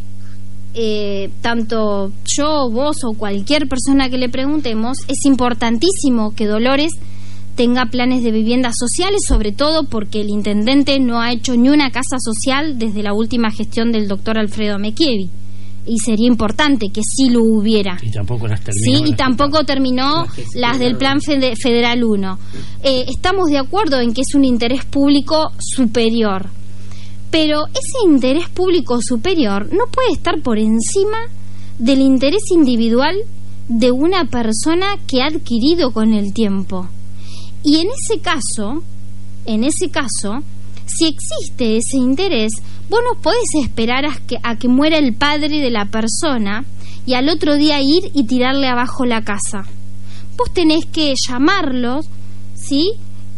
[0.74, 6.92] eh, tanto yo, vos o cualquier persona que le preguntemos, es importantísimo que Dolores
[7.56, 11.92] tenga planes de vivienda sociales, sobre todo porque el intendente no ha hecho ni una
[11.92, 15.30] casa social desde la última gestión del doctor Alfredo Mequievi.
[15.86, 17.98] Y sería importante que sí lo hubiera.
[18.04, 18.98] Y tampoco las terminó.
[18.98, 22.38] Sí, y las tampoco terminó Las del Plan Fede- Federal 1.
[22.84, 26.50] Eh, estamos de acuerdo en que es un interés público superior,
[27.32, 31.18] pero ese interés público superior no puede estar por encima
[31.80, 33.16] del interés individual
[33.68, 36.88] de una persona que ha adquirido con el tiempo.
[37.64, 38.84] Y en ese caso,
[39.46, 40.44] en ese caso,
[40.86, 42.52] si existe ese interés,
[42.90, 46.66] vos no podés esperar a que, a que muera el padre de la persona
[47.06, 49.64] y al otro día ir y tirarle abajo la casa.
[50.38, 52.08] Vos tenés que llamarlos,
[52.56, 52.94] ¿sí?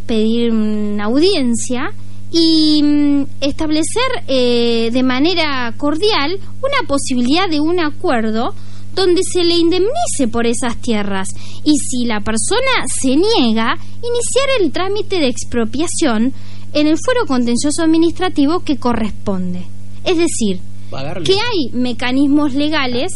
[0.06, 1.92] Pedir una audiencia
[2.32, 8.54] y mm, establecer eh, de manera cordial una posibilidad de un acuerdo
[8.94, 11.28] donde se le indemnice por esas tierras
[11.64, 16.34] y si la persona se niega, iniciar el trámite de expropiación
[16.74, 19.66] en el fuero contencioso administrativo que corresponde.
[20.04, 21.24] Es decir, Pagarle.
[21.24, 23.12] que hay mecanismos legales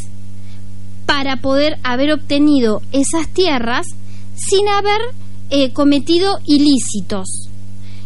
[1.05, 3.87] para poder haber obtenido esas tierras
[4.35, 5.01] sin haber
[5.49, 7.49] eh, cometido ilícitos.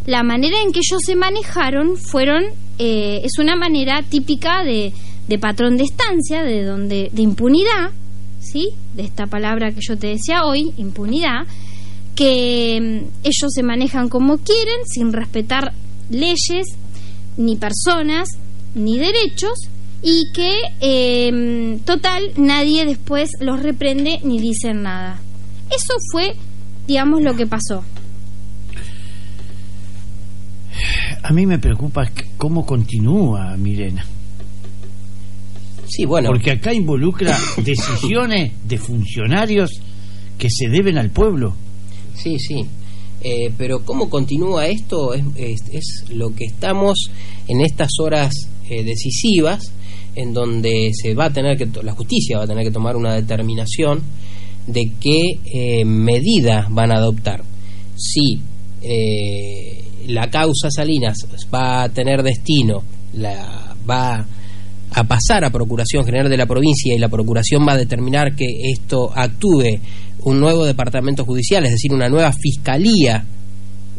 [0.06, 2.44] La manera en que ellos se manejaron fueron
[2.78, 4.92] eh, es una manera típica de,
[5.32, 7.90] de patrón de estancia, de donde de impunidad,
[8.38, 11.46] sí, de esta palabra que yo te decía hoy, impunidad,
[12.14, 15.72] que mm, ellos se manejan como quieren, sin respetar
[16.10, 16.66] leyes,
[17.38, 18.28] ni personas,
[18.74, 19.58] ni derechos,
[20.02, 25.18] y que, eh, total, nadie después los reprende ni dicen nada.
[25.70, 26.36] Eso fue,
[26.86, 27.82] digamos, lo que pasó.
[31.22, 34.04] A mí me preocupa cómo continúa Mirena.
[35.94, 36.28] Sí, bueno.
[36.30, 39.70] Porque acá involucra decisiones de funcionarios
[40.38, 41.54] que se deben al pueblo.
[42.14, 42.64] Sí, sí.
[43.20, 47.10] Eh, pero cómo continúa esto es, es- es lo que estamos
[47.46, 48.32] en estas horas
[48.70, 49.70] eh, decisivas,
[50.16, 53.14] en donde se va a tener que la justicia va a tener que tomar una
[53.14, 54.02] determinación
[54.66, 57.42] de qué eh, medidas van a adoptar.
[57.96, 58.40] Si
[58.80, 61.16] eh, la causa Salinas
[61.54, 62.82] va a tener destino,
[63.14, 64.26] la va
[64.94, 68.46] a pasar a Procuración General de la provincia y la Procuración va a determinar que
[68.72, 69.78] esto actúe
[70.24, 73.24] un nuevo departamento judicial, es decir, una nueva fiscalía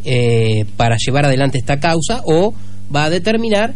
[0.04, 2.54] eh, para llevar adelante esta causa, o
[2.94, 3.74] va a determinar,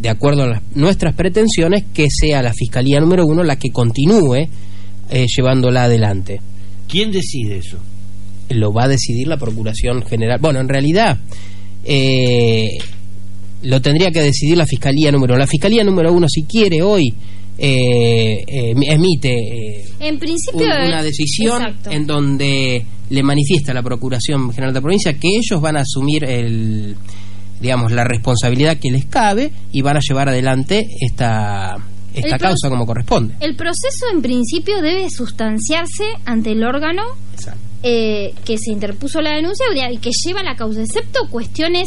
[0.00, 4.48] de acuerdo a las- nuestras pretensiones, que sea la fiscalía número uno la que continúe
[5.10, 6.40] eh, llevándola adelante.
[6.88, 7.78] ¿Quién decide eso?
[8.50, 10.38] Lo va a decidir la Procuración General.
[10.40, 11.18] Bueno, en realidad
[11.84, 12.78] eh,
[13.62, 15.40] lo tendría que decidir la Fiscalía número uno.
[15.40, 17.12] La Fiscalía número uno, si quiere hoy,
[17.58, 20.60] eh, eh, emite eh, En principio.
[20.66, 21.90] un- una decisión exacto.
[21.90, 25.80] en donde le manifiesta a la Procuración General de la Provincia que ellos van a
[25.80, 26.96] asumir el
[27.60, 31.76] digamos la responsabilidad que les cabe y van a llevar adelante esta
[32.14, 33.34] esta El causa como corresponde.
[33.40, 37.02] El proceso en principio debe sustanciarse ante el órgano
[37.82, 41.86] eh, que se interpuso la denuncia y que lleva la causa, excepto cuestiones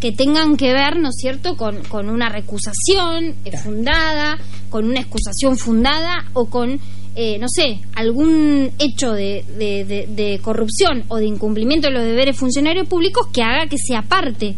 [0.00, 4.38] que tengan que ver, ¿no es cierto?, con, con una recusación eh, fundada,
[4.70, 6.78] con una excusación fundada o con,
[7.16, 12.04] eh, no sé, algún hecho de, de- de- de corrupción o de incumplimiento de los
[12.04, 14.54] deberes funcionarios públicos que haga que se aparte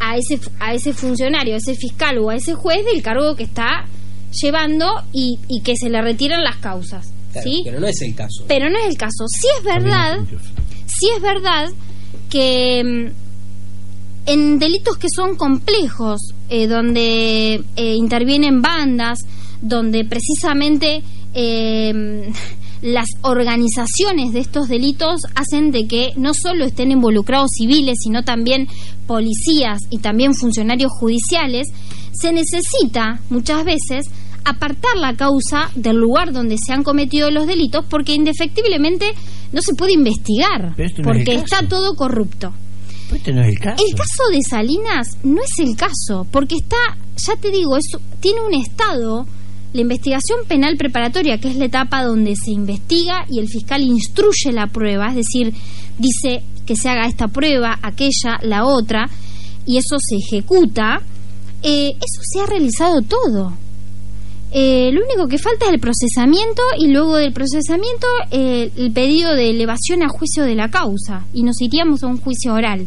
[0.00, 3.42] a ese, a ese funcionario, a ese fiscal o a ese juez del cargo que
[3.42, 3.84] está
[4.40, 7.12] llevando y, y que se le retiran las causas.
[7.32, 7.62] Claro, ¿sí?
[7.64, 8.44] Pero no es el caso.
[8.48, 9.26] Pero no es el caso.
[9.28, 10.18] Sí es verdad,
[10.86, 11.68] sí es verdad
[12.30, 13.27] que mm,
[14.28, 16.20] en delitos que son complejos,
[16.50, 19.18] eh, donde eh, intervienen bandas,
[19.62, 21.02] donde precisamente
[21.32, 22.30] eh,
[22.82, 28.68] las organizaciones de estos delitos hacen de que no solo estén involucrados civiles, sino también
[29.06, 31.66] policías y también funcionarios judiciales,
[32.12, 34.04] se necesita muchas veces
[34.44, 39.06] apartar la causa del lugar donde se han cometido los delitos porque indefectiblemente
[39.52, 42.52] no se puede investigar no porque está todo corrupto.
[43.08, 43.84] Pues este no es el caso.
[43.86, 46.76] El caso de Salinas no es el caso, porque está,
[47.16, 47.86] ya te digo, es,
[48.20, 49.26] tiene un estado,
[49.72, 54.52] la investigación penal preparatoria, que es la etapa donde se investiga y el fiscal instruye
[54.52, 55.52] la prueba, es decir,
[55.98, 59.08] dice que se haga esta prueba, aquella, la otra,
[59.66, 61.00] y eso se ejecuta,
[61.62, 63.52] eh, eso se ha realizado todo.
[64.50, 69.34] Eh, lo único que falta es el procesamiento y luego del procesamiento eh, el pedido
[69.34, 72.86] de elevación a juicio de la causa y nos iríamos a un juicio oral.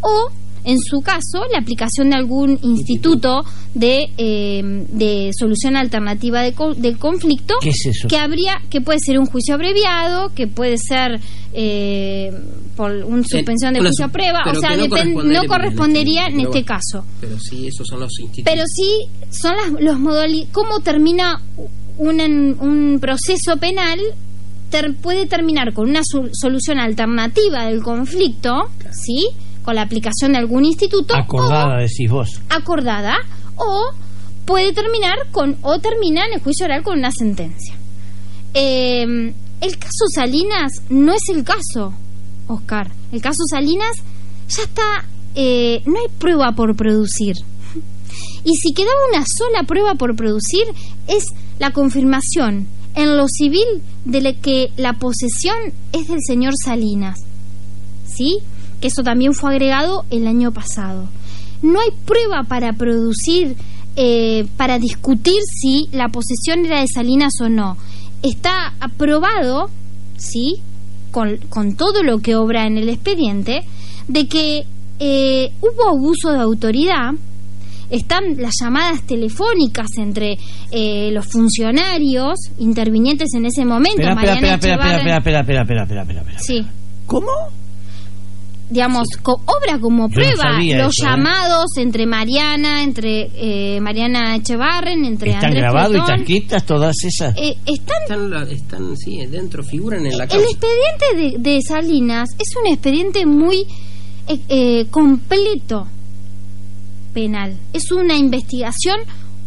[0.00, 0.30] O,
[0.64, 3.44] en su caso, la aplicación de algún instituto
[3.74, 8.08] de, eh, de solución alternativa de co- del conflicto ¿Qué es eso?
[8.08, 11.20] que habría que puede ser un juicio abreviado, que puede ser
[11.52, 12.32] eh,
[12.76, 16.32] por una suspensión de juicio a prueba, o sea, no correspondería no en correspondería este-
[16.34, 16.66] en este bueno.
[16.66, 17.04] caso.
[17.20, 18.52] Pero sí, esos son los institutos.
[18.52, 20.48] Pero sí son las, los modalidades.
[20.52, 21.40] ¿Cómo termina
[21.96, 22.20] un,
[22.60, 23.98] un proceso penal?
[24.70, 29.28] Ter- puede terminar con una su- solución alternativa del conflicto, ¿sí?
[29.68, 31.14] Con la aplicación de algún instituto.
[31.14, 32.40] Acordada, o decís vos.
[32.48, 33.18] acordada.
[33.56, 33.90] O
[34.46, 35.58] puede terminar con.
[35.60, 37.74] O termina en el juicio oral con una sentencia.
[38.54, 39.02] Eh,
[39.60, 41.92] el caso Salinas no es el caso,
[42.46, 42.90] Oscar.
[43.12, 43.92] El caso Salinas
[44.48, 45.04] ya está.
[45.34, 47.36] eh, no hay prueba por producir.
[48.44, 50.64] Y si quedaba una sola prueba por producir,
[51.08, 51.24] es
[51.58, 55.58] la confirmación en lo civil de que la posesión
[55.92, 57.18] es del señor Salinas.
[58.06, 58.38] ¿Sí?
[58.80, 61.08] Que eso también fue agregado el año pasado.
[61.62, 63.56] No hay prueba para producir,
[63.96, 67.76] eh, para discutir si la posesión era de Salinas o no.
[68.22, 69.70] Está aprobado,
[70.16, 70.56] ¿sí?
[71.10, 73.64] Con, con todo lo que obra en el expediente,
[74.06, 74.64] de que
[75.00, 77.12] eh, hubo abuso de autoridad,
[77.90, 80.36] están las llamadas telefónicas entre
[80.70, 84.02] eh, los funcionarios intervinientes en ese momento.
[84.02, 86.38] Espera, espera, espera, espera, espera, espera, espera, espera, espera.
[86.38, 86.66] Sí,
[87.06, 87.30] ¿Cómo?
[88.70, 90.90] Digamos, co- obra como no prueba los eso, ¿eh?
[91.10, 97.34] llamados entre Mariana, entre eh, Mariana Echevarren, entre ¿Están Andrés grabados y quietas todas esas?
[97.36, 100.46] Eh, están Están, la- están, sí, dentro, figuran en la El causa.
[100.50, 103.66] expediente de, de Salinas es un expediente muy
[104.26, 105.86] eh, eh, completo
[107.14, 107.56] penal.
[107.72, 108.98] Es una investigación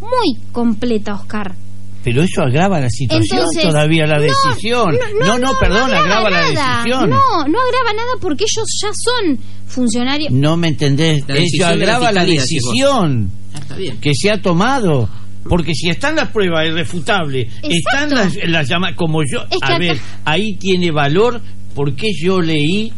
[0.01, 1.55] muy completa, Oscar.
[2.03, 4.97] Pero eso agrava la situación Entonces, todavía, la no, decisión.
[5.19, 7.09] No, no, perdón, agrava, la decisión.
[7.09, 9.37] No, no agrava nada porque ellos ya son
[9.67, 10.31] funcionarios.
[10.31, 11.23] No me entendés.
[11.27, 15.07] Eso agrava la fiscalía, decisión Ah, que se ha tomado.
[15.43, 18.15] Porque si están las pruebas irrefutables, están Exacto.
[18.15, 21.41] las, las llamadas, como yo, Es que a acá- ver, ahí tiene valor
[21.75, 22.91] porque yo leí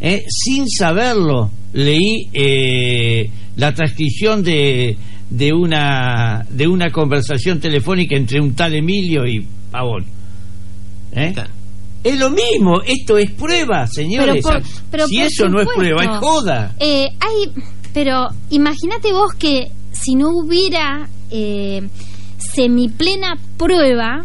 [0.00, 0.24] ¿eh?
[0.28, 4.96] sin saberlo, leí eh, la transcripción de,
[5.30, 10.04] de, una, de una conversación telefónica entre un tal Emilio y Pavón.
[11.12, 11.32] ¿Eh?
[12.02, 14.42] Es lo mismo, esto es prueba, señores.
[14.44, 16.74] Pero por- pero si eso no es prueba, es joda.
[16.80, 17.62] Eh, hay,
[17.92, 21.82] pero imagínate vos que si no hubiera eh,
[22.38, 24.24] semiplena prueba,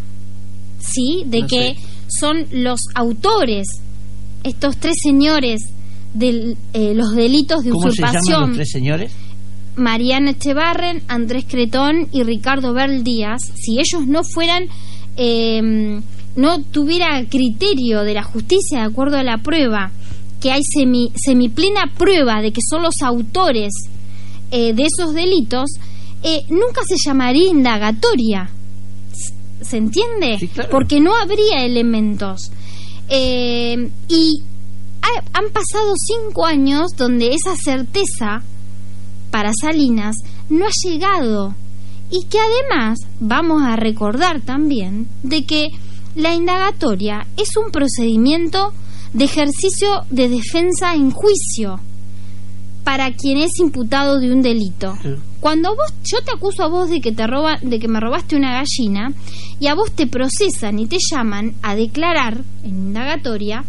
[0.80, 1.24] ¿sí?
[1.26, 1.78] De No que sé.
[2.08, 3.68] son los autores,
[4.44, 5.62] estos tres señores,
[6.14, 6.56] de
[6.96, 8.48] los delitos de ¿Cómo se llaman usurpación.
[8.50, 9.12] los tres señores?
[9.76, 14.66] Mariana Echevarren, Andrés Cretón y Ricardo Berl Díaz, si ellos no fueran,
[15.18, 16.00] eh,
[16.36, 19.92] no tuviera criterio de la justicia de acuerdo a la prueba,
[20.42, 23.72] que hay semi, semiplena prueba de que son los autores
[24.52, 25.72] eh, de esos delitos,
[26.24, 28.50] eh, nunca se llamaría indagatoria.
[29.62, 30.38] ¿Se entiende?
[30.40, 30.70] Sí, claro.
[30.70, 32.52] Porque no habría elementos.
[33.10, 34.42] Eh, y
[35.02, 38.44] ha- han pasado cinco años donde esa certeza
[39.36, 40.16] para Salinas
[40.50, 41.54] no ha llegado
[42.10, 45.72] y que además vamos a recordar también de que
[46.16, 48.72] la indagatoria es un procedimiento
[49.12, 51.82] de ejercicio de defensa en juicio
[52.86, 54.94] para quien es imputado de un delito.
[55.42, 58.38] Cuando vos yo te acuso a vos de que te roba de que me robaste
[58.38, 59.12] una gallina
[59.60, 63.66] y a vos te procesan y te llaman a declarar en indagatoria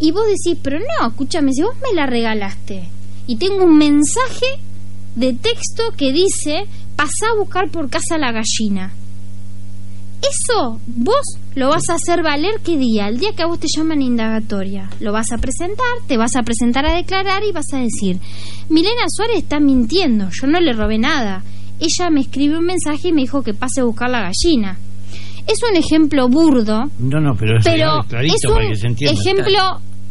[0.00, 2.88] y vos decís, "Pero no, escúchame, si vos me la regalaste
[3.26, 4.46] y tengo un mensaje
[5.16, 8.92] de texto que dice, "Pasá a buscar por casa la gallina."
[10.20, 11.22] Eso vos
[11.54, 14.90] lo vas a hacer valer qué día, el día que a vos te llaman indagatoria.
[15.00, 18.18] Lo vas a presentar, te vas a presentar a declarar y vas a decir,
[18.68, 21.44] Milena Suárez está mintiendo, yo no le robé nada.
[21.78, 24.76] Ella me escribió un mensaje y me dijo que pase a buscar la gallina.
[25.46, 28.06] Es un ejemplo burdo, No, no, pero es pero es
[28.42, 29.20] para un que se entienda.
[29.20, 29.60] ejemplo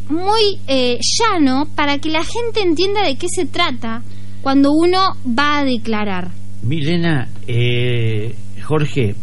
[0.09, 4.01] muy eh, llano para que la gente entienda de qué se trata
[4.47, 6.31] cuando uno va a declarar.
[6.61, 8.33] Milena, eh,
[8.63, 9.13] Jorge,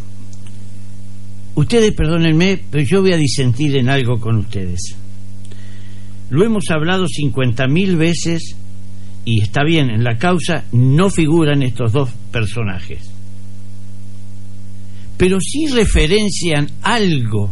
[1.54, 4.94] ustedes perdónenme, pero yo voy a disentir en algo con ustedes.
[6.28, 8.54] Lo hemos hablado 50.000 veces
[9.24, 13.10] y está bien, en la causa no figuran estos dos personajes.
[15.16, 17.50] Pero sí referencian algo.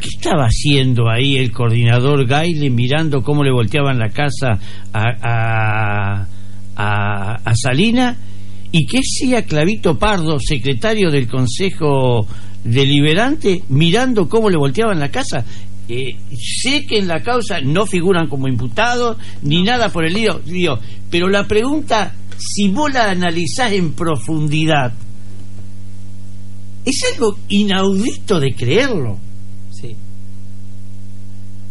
[0.00, 4.58] ¿Qué estaba haciendo ahí el coordinador Gaile mirando cómo le volteaban la casa
[4.92, 6.26] a, a,
[6.74, 8.16] a, a Salina?
[8.72, 12.26] ¿Y qué hacía Clavito Pardo, secretario del Consejo
[12.64, 15.44] Deliberante, mirando cómo le volteaban la casa?
[15.88, 20.40] Eh, sé que en la causa no figuran como imputados ni nada por el lío,
[20.46, 20.78] lío,
[21.10, 24.94] pero la pregunta, si vos la analizás en profundidad,
[26.84, 29.18] es algo inaudito de creerlo.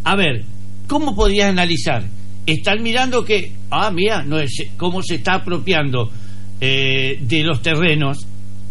[0.03, 0.43] A ver,
[0.87, 2.05] ¿cómo podrías analizar?
[2.45, 6.09] Están mirando que, ah, mira, no es, cómo se está apropiando
[6.61, 8.25] eh, de los terrenos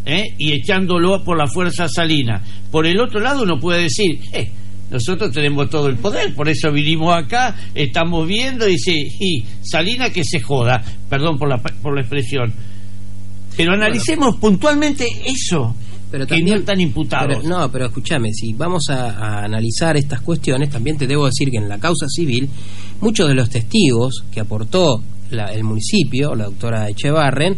[0.05, 0.35] ¿eh?
[0.37, 2.43] y echándolo por la fuerza salina.
[2.71, 4.51] Por el otro lado, uno puede decir, eh,
[4.91, 10.11] nosotros tenemos todo el poder, por eso vinimos acá, estamos viendo, y dice, y Salina
[10.11, 12.53] que se joda, perdón por la, por la expresión.
[13.57, 15.75] Pero analicemos puntualmente eso,
[16.11, 17.39] Pero que también- no están imputados.
[17.43, 21.51] Pero- no, pero escúchame, si vamos a, a analizar estas cuestiones, también te debo decir
[21.51, 22.49] que en la causa civil,
[23.01, 27.57] muchos de los testigos que aportó la- el municipio, la doctora Echevarren,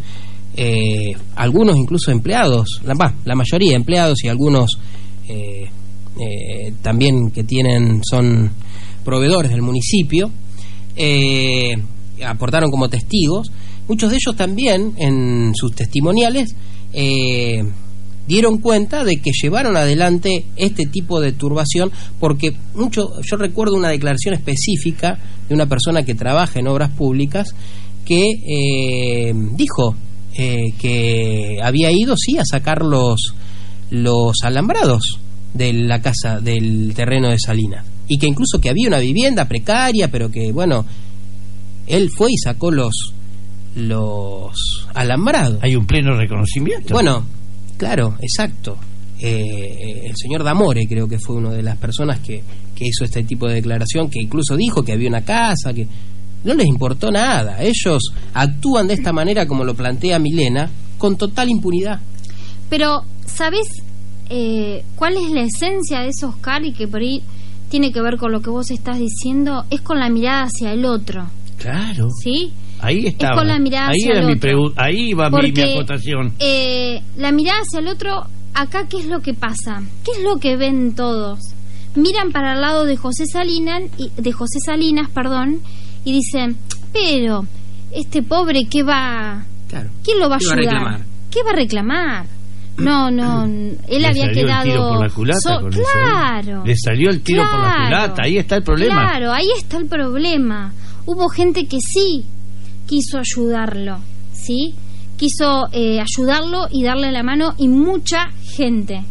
[0.56, 4.78] eh, algunos incluso empleados, la, va, la mayoría empleados y algunos
[5.28, 5.68] eh,
[6.18, 8.50] eh, también que tienen son
[9.04, 10.28] proveedores del municipio,
[10.96, 11.76] eh,
[12.26, 13.50] aportaron como testigos.
[13.88, 16.54] Muchos de ellos también en sus testimoniales
[16.92, 17.62] eh,
[18.30, 23.88] dieron cuenta de que llevaron adelante este tipo de turbación porque mucho yo recuerdo una
[23.88, 25.18] declaración específica
[25.48, 27.56] de una persona que trabaja en obras públicas
[28.04, 29.96] que eh, dijo
[30.38, 33.34] eh, que había ido sí a sacar los
[33.90, 35.18] los alambrados
[35.52, 40.08] de la casa del terreno de Salinas y que incluso que había una vivienda precaria
[40.08, 40.86] pero que bueno
[41.88, 43.12] él fue y sacó los
[43.74, 46.94] los alambrados Hay un pleno reconocimiento.
[46.94, 47.24] bueno,
[47.80, 48.76] claro, exacto.
[49.18, 52.42] Eh, el señor Damore creo que fue una de las personas que,
[52.74, 55.88] que hizo este tipo de declaración, que incluso dijo que había una casa, que
[56.44, 57.62] no les importó nada.
[57.62, 58.02] Ellos
[58.34, 62.00] actúan de esta manera, como lo plantea Milena, con total impunidad.
[62.68, 63.66] Pero, ¿sabes
[64.28, 67.22] eh, cuál es la esencia de esos cari que por ahí
[67.70, 69.64] tiene que ver con lo que vos estás diciendo?
[69.70, 71.26] Es con la mirada hacia el otro,
[71.58, 72.08] Claro.
[72.22, 72.52] ¿sí?
[72.82, 73.36] Ahí estaba.
[73.36, 74.40] con la mirada ahí hacia era el mi otro.
[74.40, 76.32] pregunta, ahí va mi, mi acotación.
[76.38, 78.22] eh, la mirada hacia el otro,
[78.54, 79.82] acá, ¿qué es lo que pasa?
[80.04, 81.38] ¿Qué es lo que ven todos?
[81.96, 85.60] miran para el lado de José Salinas, y, de José Salinas, perdón,
[86.04, 86.56] y dicen,
[86.92, 87.44] pero
[87.92, 89.90] este pobre qué va, Claro.
[90.04, 90.74] ¿quién lo va a ¿Qué va a ayudar?
[90.74, 91.00] reclamar?
[91.32, 92.26] ¿Qué va a reclamar?
[92.78, 93.44] No, no,
[93.88, 95.84] él Le había salió el quedado tiro por la culata so- con eso, ¿eh?
[95.92, 96.62] claro.
[96.64, 98.94] Le salió el tiro por la culata, ahí está el problema.
[99.10, 100.72] Claro, ahí está el problema.
[101.06, 102.24] Hubo gente que sí
[102.90, 103.98] quiso ayudarlo,
[104.32, 104.74] ¿sí?
[105.16, 109.04] Quiso eh, ayudarlo y darle la mano y mucha gente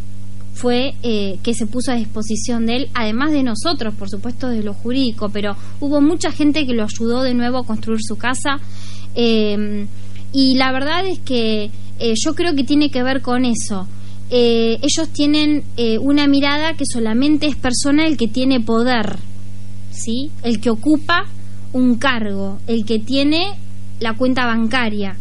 [0.52, 4.62] fue eh, que se puso a disposición de él, además de nosotros, por supuesto, de
[4.62, 8.60] lo jurídico, pero hubo mucha gente que lo ayudó de nuevo a construir su casa.
[9.14, 9.86] eh,
[10.32, 13.88] y la verdad es que eh, yo creo que tiene que ver con eso.
[14.30, 15.64] Eh, ellos tienen
[16.02, 19.16] una mirada que solamente es persona el que tiene poder,
[19.90, 20.30] ¿sí?
[20.44, 21.24] El que ocupa
[21.72, 23.58] un cargo, el que tiene
[24.00, 25.16] la cuenta bancaria,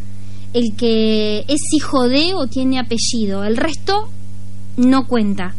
[0.53, 3.43] el que es hijo de o tiene apellido.
[3.43, 4.09] El resto
[4.77, 5.53] no cuenta.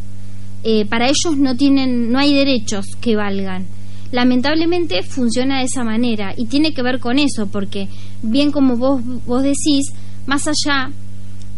[0.63, 3.67] Eh, para ellos no tienen, no hay derechos que valgan.
[4.13, 7.89] Lamentablemente funciona de esa manera y tiene que ver con eso, porque
[8.23, 9.87] bien como vos, vos decís,
[10.27, 10.91] más allá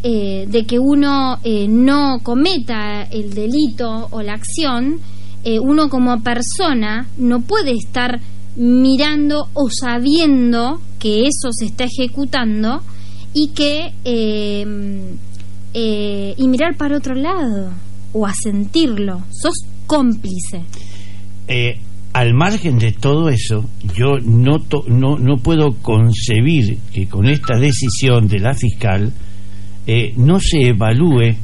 [0.04, 4.98] eh, de que uno eh, no cometa el delito o la acción,
[5.44, 8.20] eh, uno como persona no puede estar
[8.56, 12.80] mirando o sabiendo que eso se está ejecutando
[13.34, 14.64] y que eh,
[15.74, 17.72] eh, y mirar para otro lado
[18.12, 19.22] o a sentirlo.
[19.30, 19.55] Sos
[19.86, 20.62] cómplice.
[21.48, 21.78] Eh,
[22.12, 28.28] al margen de todo eso, yo no, no, no puedo concebir que con esta decisión
[28.28, 29.12] de la fiscal
[29.86, 31.34] eh, no se evalúe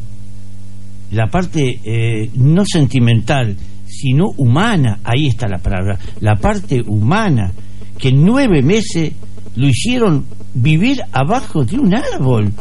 [1.10, 3.56] la parte no sentimental,
[3.86, 7.50] sino humana, ahí está la palabra, la parte humana,
[7.98, 9.12] que en nueve meses
[9.58, 12.52] lo hicieron vivir abajo de un árbol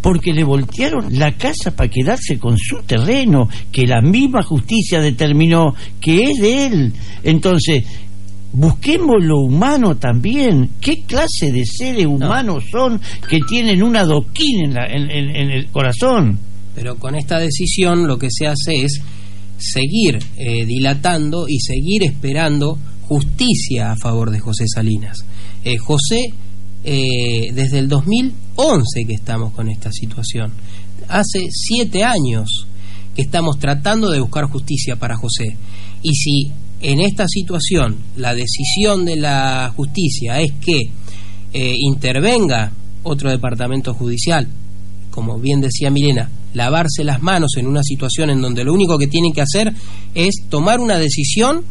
[0.00, 5.74] porque le voltearon la casa para quedarse con su terreno, que la misma justicia determinó
[6.00, 6.92] que es de él.
[7.22, 7.84] Entonces,
[8.52, 10.70] busquemos lo humano también.
[10.80, 15.50] ¿Qué clase de seres humanos son que tienen un adoquín en, la- en- en- en
[15.52, 16.38] el corazón?
[16.74, 19.00] Pero con esta decisión lo que se hace es
[19.58, 25.18] seguir eh, dilatando y seguir esperando justicia a favor de José Salinas.
[25.64, 26.32] Eh, José,
[26.84, 30.52] eh, desde el 2011 que estamos con esta situación,
[31.08, 32.66] hace siete años
[33.14, 35.56] que estamos tratando de buscar justicia para José.
[36.02, 36.50] Y si
[36.80, 40.80] en esta situación la decisión de la justicia es que
[41.52, 42.72] eh, intervenga
[43.04, 44.48] otro departamento judicial,
[45.10, 49.06] como bien decía Milena, lavarse las manos en una situación en donde lo único que
[49.06, 49.72] tienen que hacer
[50.14, 51.64] es tomar una decisión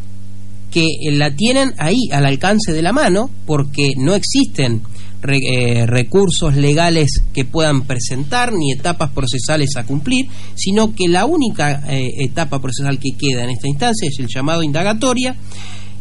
[0.72, 4.82] que eh, la tienen ahí al alcance de la mano porque no existen
[5.24, 11.84] eh, recursos legales que puedan presentar ni etapas procesales a cumplir, sino que la única
[11.89, 15.36] eh, etapa procesal que queda en esta instancia es el llamado indagatoria.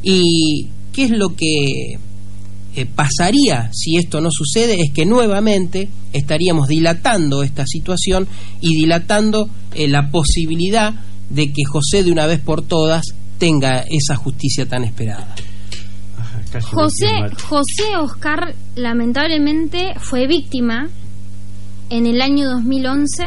[0.02, 1.98] Y qué es lo que
[2.94, 8.26] pasaría si esto no sucede es que nuevamente estaríamos dilatando esta situación
[8.62, 10.94] y dilatando la posibilidad
[11.28, 13.02] de que José de una vez por todas
[13.40, 15.34] tenga esa justicia tan esperada.
[16.62, 17.08] José,
[17.48, 20.88] José Oscar lamentablemente fue víctima
[21.88, 23.24] en el año 2011.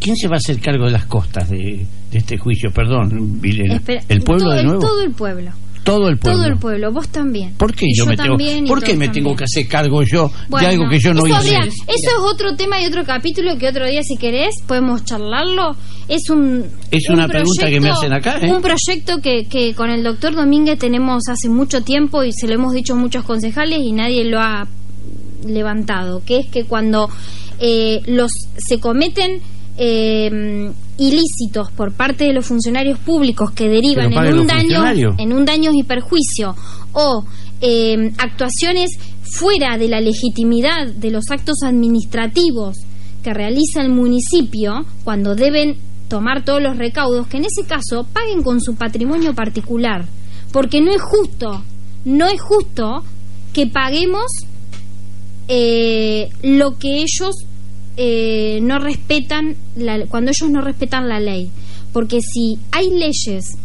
[0.00, 2.70] ¿Quién se va a hacer cargo de las costas de, de este juicio?
[2.72, 3.76] Perdón, Vilena.
[3.76, 4.80] Espera, ¿El pueblo todo, de nuevo?
[4.80, 5.52] todo el pueblo.
[5.84, 6.38] Todo el pueblo.
[6.38, 7.54] Todo el pueblo, vos también.
[7.54, 10.68] ¿Por qué Y yo, me tengo, ¿por qué me tengo que hacer cargo yo Bueno,
[10.68, 11.56] de algo que yo no eso, hice?
[11.56, 15.76] eso es otro tema y otro capítulo que otro día, si querés, podemos charlarlo.
[16.08, 16.64] Es un.
[16.90, 18.52] Es un una pregunta que me hacen acá, ¿eh?
[18.52, 22.54] Un proyecto que, que con el doctor Domínguez tenemos hace mucho tiempo y se lo
[22.54, 24.66] hemos dicho a muchos concejales y nadie lo ha
[25.46, 26.22] levantado.
[26.24, 27.08] Que es que cuando
[27.60, 29.40] eh, los se cometen.
[29.76, 35.44] Eh, ilícitos por parte de los funcionarios públicos que derivan en un daño en un
[35.44, 36.54] daño y perjuicio
[36.92, 37.24] o
[37.60, 38.90] eh, actuaciones
[39.22, 42.76] fuera de la legitimidad de los actos administrativos
[43.22, 45.76] que realiza el municipio cuando deben
[46.08, 50.06] tomar todos los recaudos, que en ese caso paguen con su patrimonio particular,
[50.52, 51.62] porque no es justo,
[52.04, 53.02] no es justo
[53.54, 54.26] que paguemos
[55.48, 57.46] eh, lo que ellos
[57.96, 61.50] eh, no respetan, la- cuando ellos no respetan la ley,
[61.92, 63.56] porque si hay leyes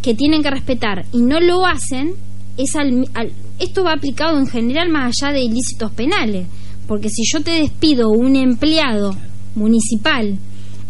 [0.00, 2.12] que tienen que respetar y no lo hacen,
[2.56, 6.46] es al- al- esto va aplicado en general más allá de ilícitos penales,
[6.86, 9.14] porque si yo te despido un empleado
[9.54, 10.38] municipal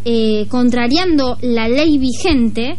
[0.05, 2.77] eh, contrariando la ley vigente,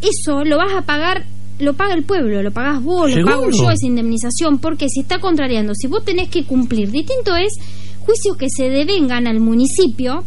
[0.00, 1.24] eso lo vas a pagar,
[1.58, 5.18] lo paga el pueblo, lo pagas vos, lo pago yo esa indemnización, porque si está
[5.18, 7.52] contrariando, si vos tenés que cumplir, distinto es
[8.06, 10.24] juicios que se devengan al municipio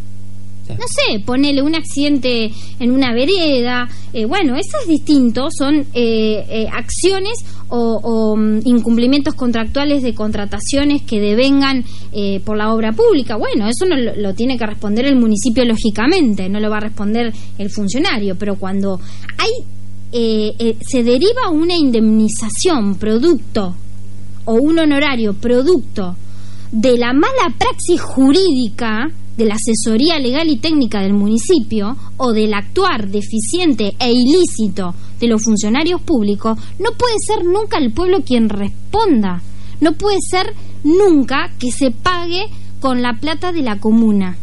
[0.78, 6.46] no sé, ponele un accidente en una vereda, eh, bueno, eso es distinto, son eh,
[6.50, 7.34] eh, acciones
[7.70, 11.84] o, mm, incumplimientos contractuales de contrataciones que devengan
[12.44, 13.38] por la obra pública.
[13.38, 17.32] Bueno, eso no lo, tiene que responder el municipio lógicamente, no lo va a responder
[17.58, 19.00] el funcionario, pero cuando
[19.38, 19.52] hay
[20.12, 23.76] se deriva una indemnización producto
[24.46, 26.16] o un honorario producto
[26.72, 32.54] de la mala praxis jurídica de la asesoría legal y técnica del municipio o del
[32.54, 38.50] actuar deficiente e ilícito de los funcionarios públicos, no puede ser nunca el pueblo quien
[38.50, 39.42] responda.
[39.80, 40.54] No puede ser
[40.84, 42.48] nunca que se pague
[42.82, 44.38] con la plata de la comuna.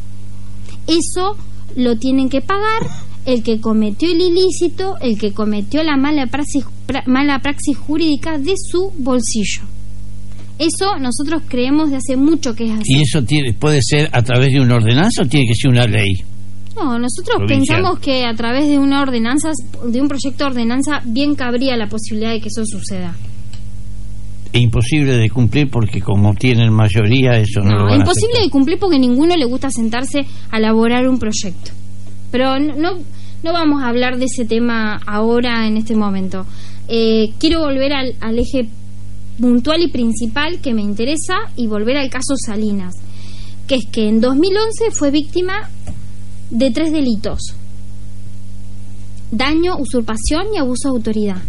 [0.86, 1.36] Eso
[1.76, 2.88] lo tienen que pagar
[3.26, 6.64] el que cometió el ilícito, el que cometió la mala praxis,
[7.06, 9.62] mala praxis jurídica de su bolsillo.
[10.58, 12.94] Eso nosotros creemos de hace mucho que es así.
[12.94, 15.86] ¿Y eso tiene, puede ser a través de una ordenanza o tiene que ser una
[15.86, 16.14] ley?
[16.76, 19.50] No, nosotros pensamos que a través de una ordenanza,
[19.86, 23.16] de un proyecto de ordenanza, bien cabría la posibilidad de que eso suceda.
[24.52, 28.50] Es imposible de cumplir porque como tienen mayoría eso no, no lo van imposible de
[28.50, 31.72] cumplir porque ninguno le gusta sentarse a elaborar un proyecto.
[32.30, 32.92] Pero no,
[33.42, 36.46] no vamos a hablar de ese tema ahora en este momento.
[36.88, 38.68] Eh, quiero volver al, al eje
[39.40, 42.94] puntual y principal que me interesa y volver al caso Salinas,
[43.66, 45.70] que es que en 2011 fue víctima
[46.50, 47.40] de tres delitos.
[49.30, 51.42] Daño, usurpación y abuso de autoridad.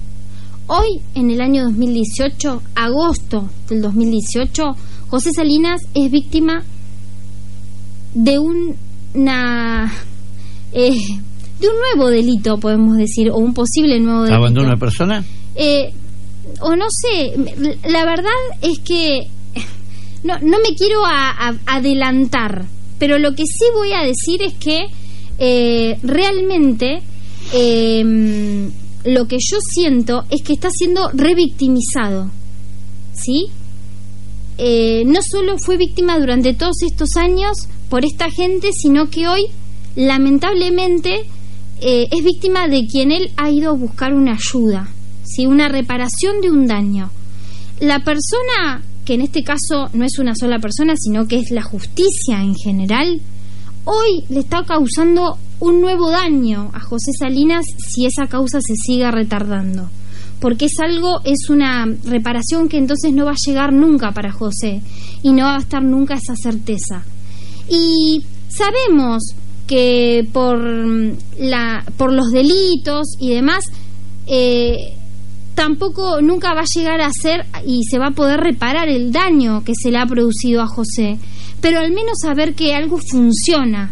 [0.67, 4.63] Hoy, en el año 2018, agosto del 2018,
[5.07, 6.63] José Salinas es víctima
[8.13, 9.93] de una...
[10.73, 10.97] Eh,
[11.59, 14.37] de un nuevo delito, podemos decir, o un posible nuevo delito.
[14.37, 15.23] ¿Abandono de persona?
[15.55, 15.91] Eh,
[16.61, 17.33] o no sé,
[17.87, 18.31] la verdad
[18.61, 19.27] es que
[20.23, 21.01] no, no me quiero
[21.65, 22.65] adelantar,
[22.99, 24.87] pero lo que sí voy a decir es que
[25.39, 27.01] eh, realmente
[27.53, 28.71] em,
[29.05, 32.31] lo que yo siento es que está siendo revictimizado,
[33.13, 33.47] ¿sí?
[34.57, 37.55] Eh, no solo fue víctima durante todos estos años
[37.89, 39.45] por esta gente, sino que hoy,
[39.95, 41.21] lamentablemente,
[41.79, 44.89] eh, es víctima de quien él ha ido a buscar una ayuda
[45.47, 47.11] una reparación de un daño.
[47.79, 51.61] La persona, que en este caso no es una sola persona, sino que es la
[51.61, 53.21] justicia en general,
[53.85, 59.09] hoy le está causando un nuevo daño a José Salinas si esa causa se sigue
[59.11, 59.89] retardando.
[60.39, 64.81] Porque es algo, es una reparación que entonces no va a llegar nunca para José
[65.23, 67.03] y no va a estar nunca esa certeza.
[67.69, 70.59] Y sabemos que por,
[71.39, 73.63] la, por los delitos y demás,
[74.27, 74.96] eh,
[75.57, 79.63] tampoco nunca va a llegar a ser y se va a poder reparar el daño
[79.63, 81.17] que se le ha producido a José,
[81.61, 83.91] pero al menos saber que algo funciona,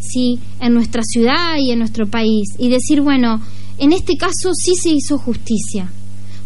[0.00, 0.40] ¿sí?
[0.60, 2.48] En nuestra ciudad y en nuestro país.
[2.58, 3.40] Y decir, bueno,
[3.78, 5.88] en este caso sí se hizo justicia,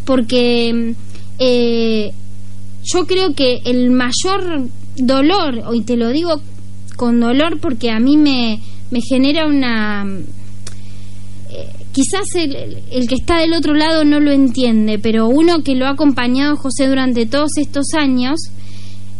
[0.04, 0.94] porque
[1.38, 2.12] eh,
[2.84, 6.42] yo creo que el mayor dolor, y te lo digo
[6.96, 10.04] con dolor porque a mí me, me genera una
[11.92, 15.90] quizás el, que está del otro lado no lo entiende, pero uno que lo ha
[15.90, 18.40] acompañado José durante todos estos años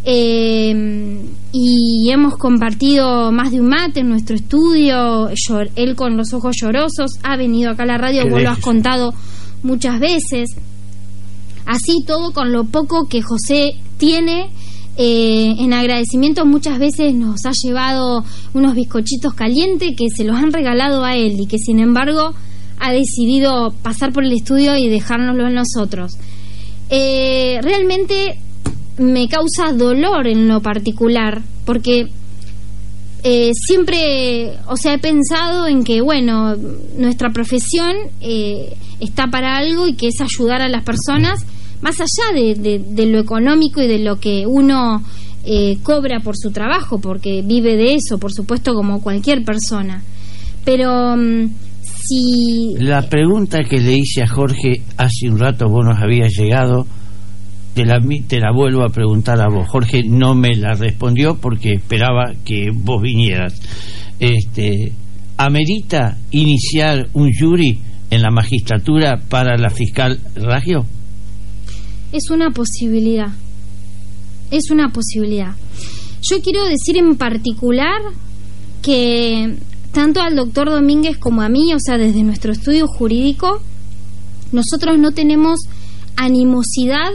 [0.05, 5.29] eh, y hemos compartido más de un mate en nuestro estudio,
[5.77, 9.15] él con los ojos llorosos, ha venido acá a la radio, vos lo has contado
[9.63, 10.49] muchas veces,
[11.67, 14.51] así todo con lo poco que José tiene.
[14.99, 20.53] Eh, en agradecimiento muchas veces nos ha llevado unos bizcochitos calientes que se los han
[20.53, 22.35] regalado a él y que sin embargo
[22.83, 26.19] ha decidido pasar por el estudio y dejárnoslo en nosotros.
[26.91, 28.41] Eh, realmente
[28.99, 32.09] me causa dolor en lo particular, porque
[33.23, 36.57] eh, siempre, o sea, he pensado en que, bueno,
[36.99, 41.47] nuestra profesión eh, está para algo y que es ayudar a las personas,
[41.83, 45.05] más allá de, de lo económico y de lo que uno
[45.83, 50.03] cobra por su trabajo, porque vive de eso, por supuesto, como cualquier persona.
[50.65, 51.17] Pero
[52.11, 56.87] mm, la pregunta que le hice a Jorge hace un rato, vos nos habías llegado,
[57.75, 59.69] te la, te la vuelvo a preguntar a vos.
[59.69, 63.61] Jorge no me la respondió porque esperaba que vos vinieras.
[64.19, 64.93] Este,
[65.37, 67.79] ¿Amerita iniciar un jury
[68.11, 70.85] en la magistratura para la fiscal Ragio?
[72.13, 73.33] Es una posibilidad.
[74.51, 75.55] Es una posibilidad.
[76.31, 78.01] Yo quiero decir en particular
[78.83, 79.57] que
[79.93, 83.61] tanto al doctor Domínguez como a mí, o sea, desde nuestro estudio jurídico,
[84.51, 85.61] nosotros no tenemos
[86.17, 87.11] animosidad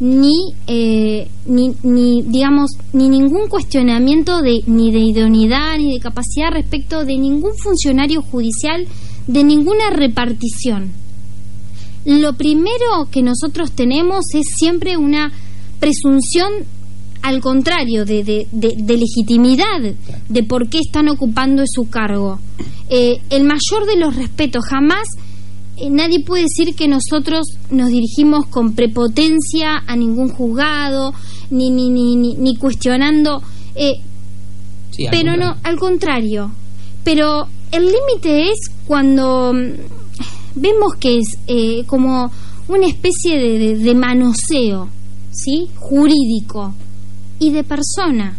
[0.00, 6.52] ni, eh, ni, ni, digamos, ni ningún cuestionamiento de, ni de idoneidad ni de capacidad
[6.52, 8.86] respecto de ningún funcionario judicial,
[9.26, 10.92] de ninguna repartición.
[12.04, 15.32] Lo primero que nosotros tenemos es siempre una
[15.80, 16.52] presunción
[17.22, 19.80] al contrario de, de, de, legitimidad
[20.28, 22.38] de por qué están ocupando su cargo.
[22.88, 25.08] Eh, el mayor de los respetos, jamás
[25.80, 31.14] eh, nadie puede decir que nosotros nos dirigimos con prepotencia a ningún juzgado,
[31.50, 33.40] ni, ni, ni, ni, cuestionando,
[33.76, 33.94] eh,
[35.10, 36.50] pero no, al contrario.
[37.04, 42.28] Pero el límite es cuando mm, vemos que es eh, como
[42.66, 44.88] una especie de, de, manoseo,
[45.30, 45.68] ¿sí?
[45.76, 46.74] Jurídico
[47.38, 48.36] y de persona.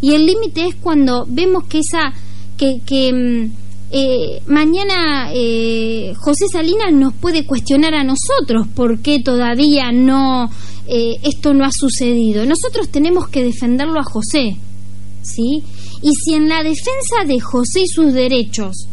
[0.00, 2.12] Y el límite es cuando vemos que esa
[2.56, 3.52] que, que mm,
[3.94, 10.50] eh, mañana eh, José Salinas nos puede cuestionar a nosotros por qué todavía no
[10.86, 12.44] eh, esto no ha sucedido.
[12.46, 14.56] Nosotros tenemos que defenderlo a José,
[15.22, 15.62] ¿sí?
[16.02, 18.88] Y si en la defensa de José y sus derechos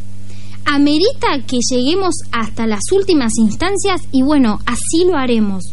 [0.66, 5.64] amerita que lleguemos hasta las últimas instancias, y bueno, así lo haremos.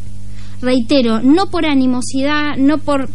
[0.62, 3.10] Reitero, no por animosidad, no por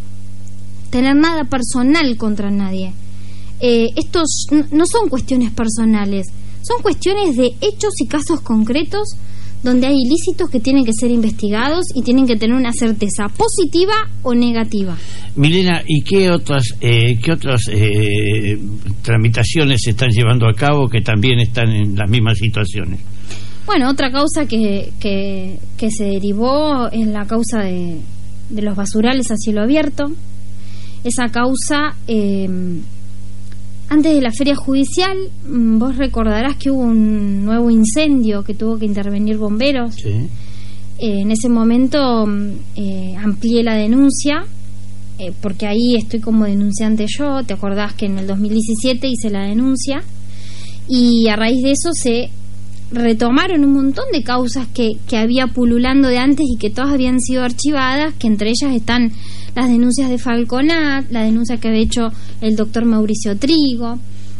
[0.91, 2.93] tener nada personal contra nadie,
[3.59, 6.27] eh, estos no son cuestiones personales,
[6.61, 9.15] son cuestiones de hechos y casos concretos
[9.63, 13.93] donde hay ilícitos que tienen que ser investigados y tienen que tener una certeza positiva
[14.23, 14.97] o negativa.
[15.35, 18.59] Milena, ¿y qué otras, eh, qué otras eh,
[19.03, 22.99] tramitaciones se están llevando a cabo que también están en las mismas situaciones?
[23.65, 27.99] Bueno, otra causa que, que, que se derivó es la causa de,
[28.49, 30.11] de, los basurales a cielo abierto.
[31.03, 32.47] Esa causa eh,
[33.91, 35.17] antes de la feria judicial,
[35.49, 39.95] mm, vos recordarás que hubo un nuevo incendio que tuvo que intervenir bomberos.
[39.95, 40.29] Sí.
[40.97, 44.45] Eh, en ese momento mm, eh, amplié la denuncia,
[45.19, 47.43] eh, porque ahí estoy como denunciante yo.
[47.43, 50.01] Te acordás que en el 2017 hice la denuncia.
[50.87, 52.29] Y a raíz de eso se
[52.93, 57.19] retomaron un montón de causas que, que había pululando de antes y que todas habían
[57.19, 59.11] sido archivadas, que entre ellas están
[59.55, 62.09] las denuncias de Falconat, la denuncia que había hecho
[62.41, 63.99] el doctor Mauricio Trigo,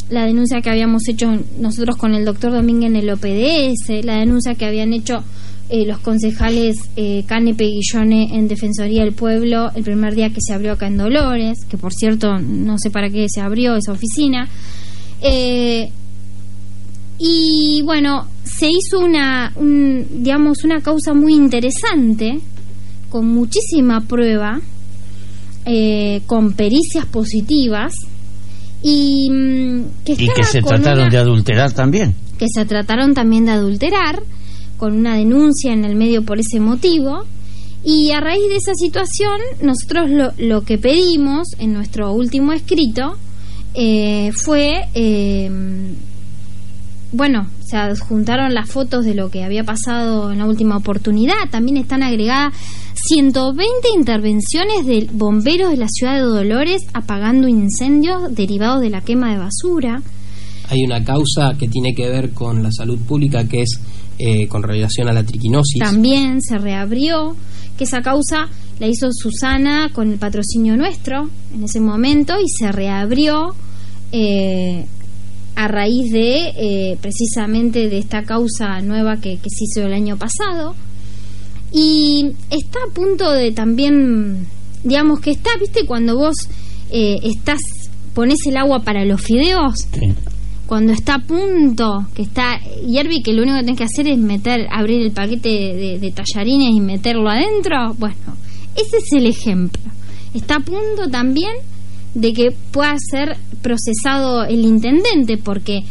[0.09, 1.27] la denuncia que habíamos hecho
[1.59, 5.23] nosotros con el doctor Domínguez en el OPDS, la denuncia que habían hecho
[5.69, 10.41] eh, los concejales eh, Canepe y Guillone en Defensoría del Pueblo el primer día que
[10.41, 13.93] se abrió acá en Dolores, que por cierto no sé para qué se abrió esa
[13.93, 14.49] oficina.
[15.21, 15.89] Eh,
[17.19, 22.39] y bueno, se hizo una, digamos, una causa muy interesante,
[23.09, 24.59] con muchísima prueba,
[25.65, 27.93] eh, con pericias positivas
[28.81, 32.15] y mm, que, y que se trataron de adulterar también.
[32.37, 34.23] Que se trataron también de adulterar
[34.77, 37.25] con una denuncia en el medio por ese motivo.
[37.83, 43.17] Y a raíz de esa situación, nosotros lo, lo que pedimos en nuestro último escrito
[43.73, 45.49] eh, fue, eh,
[47.11, 51.77] bueno, se adjuntaron las fotos de lo que había pasado en la última oportunidad, también
[51.77, 52.53] están agregadas
[53.07, 59.31] 120 intervenciones de bomberos de la ciudad de Dolores apagando incendios derivados de la quema
[59.31, 60.01] de basura.
[60.69, 63.79] Hay una causa que tiene que ver con la salud pública que es
[64.19, 65.79] eh, con relación a la triquinosis.
[65.79, 67.35] También se reabrió,
[67.77, 68.49] que esa causa
[68.79, 73.55] la hizo Susana con el patrocinio nuestro en ese momento y se reabrió
[74.11, 74.85] eh,
[75.55, 80.17] a raíz de eh, precisamente de esta causa nueva que, que se hizo el año
[80.17, 80.75] pasado
[81.71, 84.47] y está a punto de también,
[84.83, 86.35] digamos que está, viste, cuando vos
[86.89, 87.59] eh, estás,
[88.13, 89.75] pones el agua para los fideos,
[90.67, 94.17] cuando está a punto, que está hierve que lo único que tenés que hacer es
[94.17, 98.15] meter, abrir el paquete de, de tallarines y meterlo adentro, bueno,
[98.75, 99.81] ese es el ejemplo.
[100.33, 101.53] Está a punto también
[102.13, 105.83] de que pueda ser procesado el intendente, porque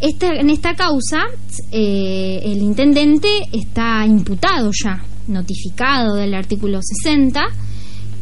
[0.00, 1.26] esta, en esta causa
[1.72, 7.42] eh, el intendente está imputado ya notificado del artículo 60.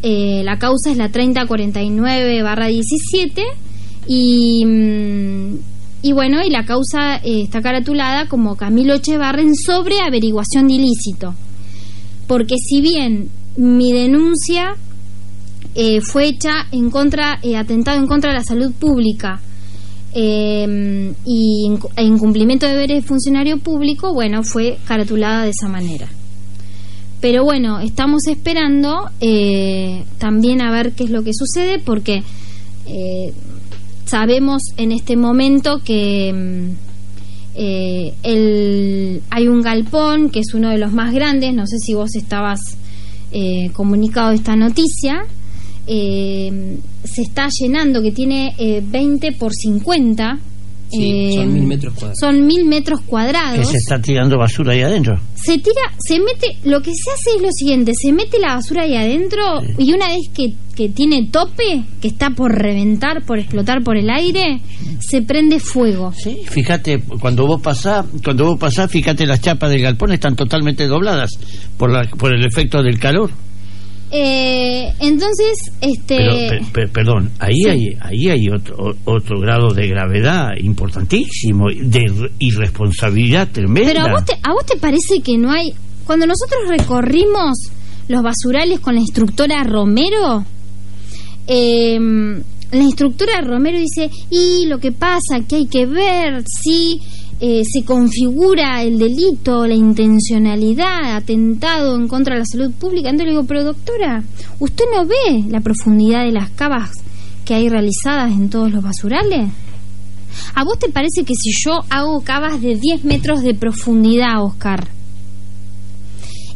[0.02, 3.42] Eh, la causa es la 3049-17
[4.06, 5.58] y, mm,
[6.02, 11.34] y bueno, y la causa eh, está caratulada como Camilo Echevarren sobre averiguación de ilícito.
[12.26, 14.76] Porque si bien mi denuncia
[15.74, 19.40] eh, fue hecha en contra, atentado en contra de la salud pública,
[20.18, 26.08] y en incumplimiento de deberes de funcionario público, bueno, fue caratulada de esa manera.
[27.20, 32.22] Pero bueno, estamos esperando eh, también a ver qué es lo que sucede porque
[32.86, 33.32] eh,
[34.04, 36.86] sabemos en este momento que mm,
[37.54, 42.14] eh, hay un galpón que es uno de los más grandes, no sé si vos
[42.14, 42.60] estabas
[43.32, 45.24] eh, comunicado esta noticia,
[45.86, 50.38] eh, se está llenando, que tiene eh, 20 por 50.
[50.90, 52.18] Sí, son eh, mil metros cuadrados.
[52.20, 53.68] Son mil metros Que cuadrados.
[53.68, 55.18] se está tirando basura ahí adentro.
[55.34, 58.82] Se tira, se mete, lo que se hace es lo siguiente, se mete la basura
[58.82, 63.82] ahí adentro y una vez que, que tiene tope, que está por reventar, por explotar
[63.82, 64.60] por el aire,
[65.00, 66.12] se prende fuego.
[66.16, 70.86] Sí, fíjate, cuando vos pasás, cuando vos pasás, fíjate las chapas del galpón están totalmente
[70.86, 71.30] dobladas
[71.76, 73.30] por la, por el efecto del calor.
[74.10, 76.16] Eh, entonces, este...
[76.16, 82.00] Pero, pe- pe- perdón, ahí hay, ahí hay otro, otro grado de gravedad importantísimo, de
[82.06, 83.92] ir- irresponsabilidad tremenda.
[83.92, 85.72] Pero a vos, te, a vos te parece que no hay...
[86.04, 87.58] Cuando nosotros recorrimos
[88.06, 90.44] los basurales con la instructora Romero,
[91.48, 91.98] eh,
[92.70, 97.00] la instructora Romero dice, y lo que pasa que hay que ver si
[97.38, 103.10] eh, se configura el delito, la intencionalidad, atentado en contra de la salud pública.
[103.10, 104.24] Entonces le digo, pero doctora,
[104.58, 106.90] ¿usted no ve la profundidad de las cavas
[107.44, 109.50] que hay realizadas en todos los basurales?
[110.54, 114.88] ¿A vos te parece que si yo hago cavas de 10 metros de profundidad, Oscar,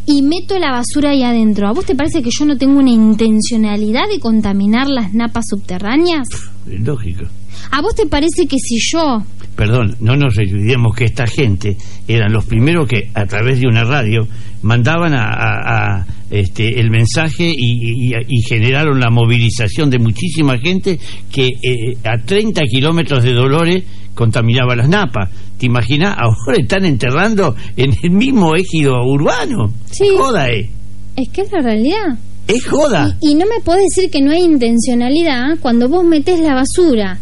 [0.07, 2.91] y meto la basura ahí adentro, ¿a vos te parece que yo no tengo una
[2.91, 6.27] intencionalidad de contaminar las napas subterráneas?
[6.67, 7.25] Es lógico.
[7.71, 9.23] ¿A vos te parece que si yo...
[9.57, 11.77] Perdón, no nos olvidemos que esta gente
[12.09, 14.27] eran los primeros que a través de una radio
[14.63, 20.57] mandaban a, a- a, este, el mensaje y, y- y generaron la movilización de muchísima
[20.59, 20.99] gente
[21.31, 23.85] que eh, a 30 kilómetros de Dolores
[24.15, 25.29] contaminaba las napas.
[25.59, 26.17] ¿Te imaginas?
[26.17, 29.73] Ahora están enterrando en el mismo ejido urbano.
[29.91, 30.07] Sí.
[30.17, 30.71] Joda, eh.
[31.17, 32.19] Es que es la realidad.
[32.49, 33.17] Es joda.
[33.21, 37.19] Y, y no me podés decir que no hay intencionalidad cuando vos metés la basura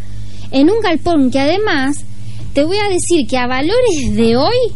[0.51, 2.05] en un galpón que además,
[2.59, 4.73] te voy a decir que a valores de hoy,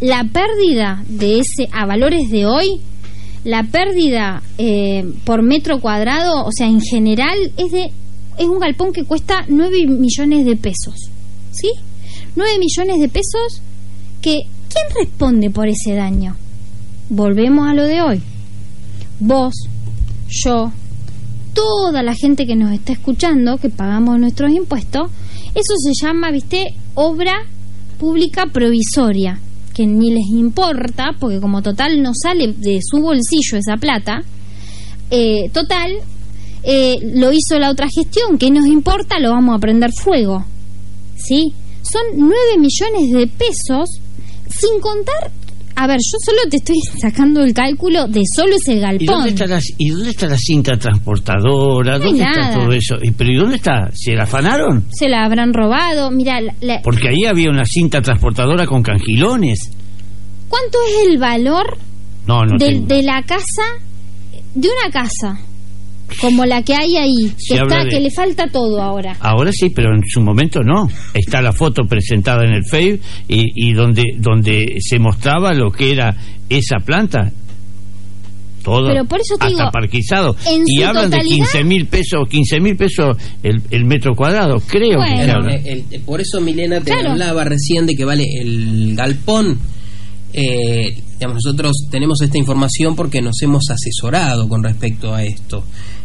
[0.00, 2.80] la pérdida de ese, a valores de hoy,
[3.44, 7.90] la pérdida eh, por metro cuadrado, o sea, en general, es de
[8.38, 11.10] es un galpón que cuesta 9 millones de pesos.
[11.50, 11.70] ¿Sí?
[12.34, 13.60] 9 millones de pesos
[14.22, 16.34] que ¿quién responde por ese daño?
[17.10, 18.22] Volvemos a lo de hoy.
[19.20, 19.52] Vos,
[20.30, 20.72] yo,
[21.52, 25.10] toda la gente que nos está escuchando, que pagamos nuestros impuestos,
[25.54, 27.44] eso se llama, viste, obra
[27.98, 29.38] pública provisoria,
[29.74, 34.22] que ni les importa, porque como total no sale de su bolsillo esa plata,
[35.10, 35.92] eh, total,
[36.62, 40.44] eh, lo hizo la otra gestión, que nos importa, lo vamos a prender fuego.
[41.16, 41.52] ¿Sí?
[41.82, 44.00] Son 9 millones de pesos,
[44.48, 45.30] sin contar...
[45.82, 49.06] A ver, yo solo te estoy sacando el cálculo de solo ese ¿Y galpón.
[49.06, 51.98] dónde, está la, ¿Y dónde está la cinta transportadora?
[51.98, 52.50] No ¿Dónde nada.
[52.50, 52.94] está todo eso?
[53.02, 53.90] ¿Y, ¿Pero ¿y dónde está?
[53.92, 54.84] ¿Se la afanaron?
[54.92, 56.10] Se la habrán robado.
[56.12, 59.70] Mira, la- Porque ahí había una cinta transportadora con cangilones.
[60.48, 61.78] ¿cuánto es el valor
[62.26, 62.86] No, no de, tengo.
[62.86, 63.62] de la casa,
[64.54, 65.40] de una casa
[66.20, 69.16] como la que hay ahí, que, habla está, de- que le falta todo ahora?
[69.20, 70.88] Ahora sí, pero en su momento no.
[71.14, 75.92] Está la foto presentada en el Facebook y, y donde, donde se mostraba lo que
[75.92, 76.16] era
[76.48, 77.30] esa planta.
[78.62, 78.86] Todo.
[78.86, 80.36] Pero por eso te hasta digo, parquizado.
[80.46, 84.14] en Y su hablan de totalidad- 15 mil pesos, 15 mil pesos el, el metro
[84.14, 85.32] cuadrado, creo que Bueno.
[85.32, 85.54] habla.
[85.56, 87.10] Eh, el- el- por eso Milena te Claro.
[87.10, 89.58] hablaba recién de que vale el galpón.
[90.34, 95.62] eh, digamos, nosotros tenemos esta información porque nos hemos asesorado con respecto a esto.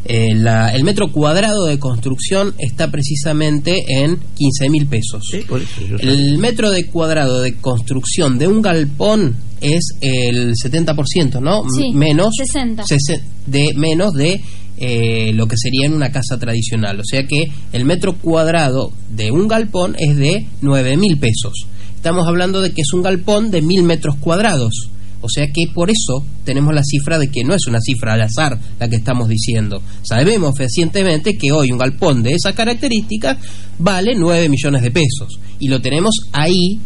[0.09, 5.21] Eh, la- el metro cuadrado de construcción está precisamente en 15 mil pesos.
[5.29, 6.07] Sí, por eso yo sé.
[6.07, 11.63] El metro de cuadrado de construcción de un galpón es el 70%, ¿no?
[11.75, 12.83] Sí, menos 60.
[12.85, 14.41] sese- de menos de
[14.79, 16.99] eh, lo que sería en una casa tradicional.
[16.99, 21.65] O sea que el metro cuadrado de un galpón es de 9 mil pesos.
[21.95, 24.89] Estamos hablando de que es un galpón de mil metros cuadrados.
[25.21, 28.21] O sea que por eso tenemos la cifra de que no es una cifra al
[28.21, 29.81] azar la que estamos diciendo.
[30.03, 33.37] Sabemos fehacientemente que hoy un galpón de esa característica
[33.79, 35.39] vale 9 millones de pesos.
[35.59, 36.79] Y lo tenemos ahí,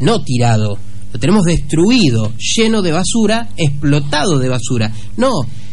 [0.00, 0.78] no tirado,
[1.12, 4.92] lo tenemos destruido, lleno de basura, explotado de basura.
[5.16, 5.30] No,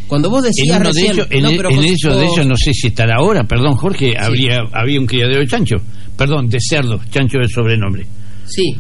[0.08, 1.12] cuando vos En decías uno de recién...
[1.14, 3.74] ellos, en, no, pero en vos- ellos, de ellos no sé si estará ahora, perdón
[3.76, 5.76] Jorge, habría, había un criadero de chancho,
[6.18, 8.06] perdón, de cerdo, chancho es sobrenombre.
[8.48, 8.74] Sí,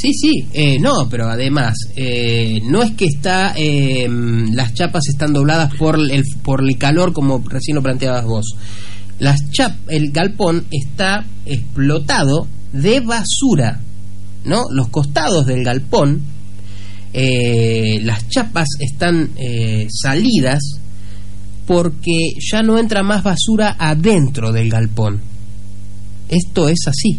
[0.00, 4.08] sí, sí, eh, no, pero además, eh, no es que está, eh,
[4.52, 8.46] las chapas están dobladas por el, por el calor como recién lo planteabas vos.
[9.18, 13.80] Las chap, el galpón está explotado de basura,
[14.44, 14.64] ¿no?
[14.70, 16.22] Los costados del galpón,
[17.12, 20.60] eh, las chapas están eh, salidas
[21.66, 25.20] porque ya no entra más basura adentro del galpón.
[26.28, 27.18] Esto es así.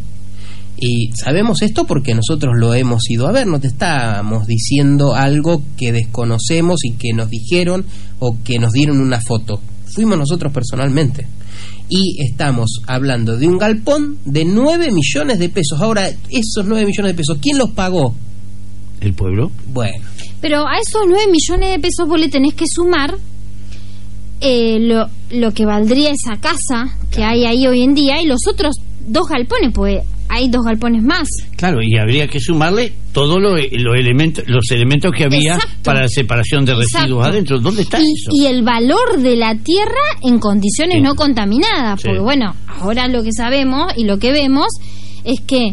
[0.82, 5.62] Y sabemos esto porque nosotros lo hemos ido a ver, no te estamos diciendo algo
[5.78, 7.86] que desconocemos y que nos dijeron
[8.20, 9.60] o que nos dieron una foto.
[9.94, 11.28] Fuimos nosotros personalmente.
[11.90, 15.82] Y estamos hablando de un galpón de 9 millones de pesos.
[15.82, 18.14] Ahora, esos 9 millones de pesos, ¿quién los pagó?
[19.02, 19.52] ¿El pueblo?
[19.74, 20.06] Bueno,
[20.40, 23.16] Pero a esos 9 millones de pesos vos le tenés que sumar
[24.40, 28.48] eh, lo, lo que valdría esa casa que hay ahí hoy en día y los
[28.48, 28.76] otros
[29.06, 31.28] dos galpones, pues hay dos galpones más.
[31.56, 35.76] Claro, y habría que sumarle todos lo- los elementos, los elementos que había Exacto.
[35.84, 37.60] para la separación de residuos adentro.
[37.60, 38.32] ¿Dónde está y, eso?
[38.32, 39.90] y el valor de la tierra
[40.24, 41.02] en condiciones Sí.
[41.02, 42.00] no contaminadas.
[42.02, 42.08] Sí.
[42.08, 44.68] Porque bueno, ahora lo que sabemos y lo que vemos
[45.24, 45.70] es que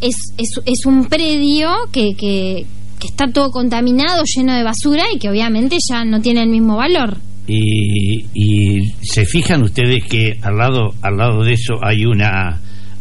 [0.00, 2.66] es, es, es un predio que, que,
[2.98, 6.76] que está todo contaminado, lleno de basura y que obviamente ya no tiene el mismo
[6.76, 7.16] valor.
[7.46, 12.60] Y, y se fijan ustedes que al lado, al lado de eso hay una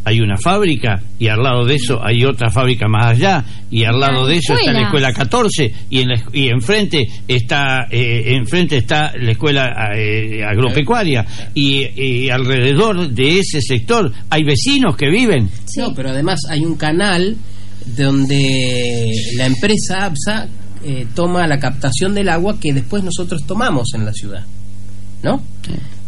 [0.10, 4.00] hay una fábrica y al lado de eso hay otra fábrica más allá y al
[4.00, 5.30] lado de eso está la escuela escuelas.
[5.30, 11.86] 14 y en la, y enfrente está eh, enfrente está la escuela eh, agropecuaria y,
[11.96, 15.80] y alrededor de ese sector hay vecinos que viven Sí.
[15.80, 17.38] No, pero además hay un canal
[17.86, 20.48] donde la empresa APSA
[20.84, 24.46] eh, toma la captación del agua que después nosotros tomamos en la ciudad,
[25.24, 25.42] ¿no?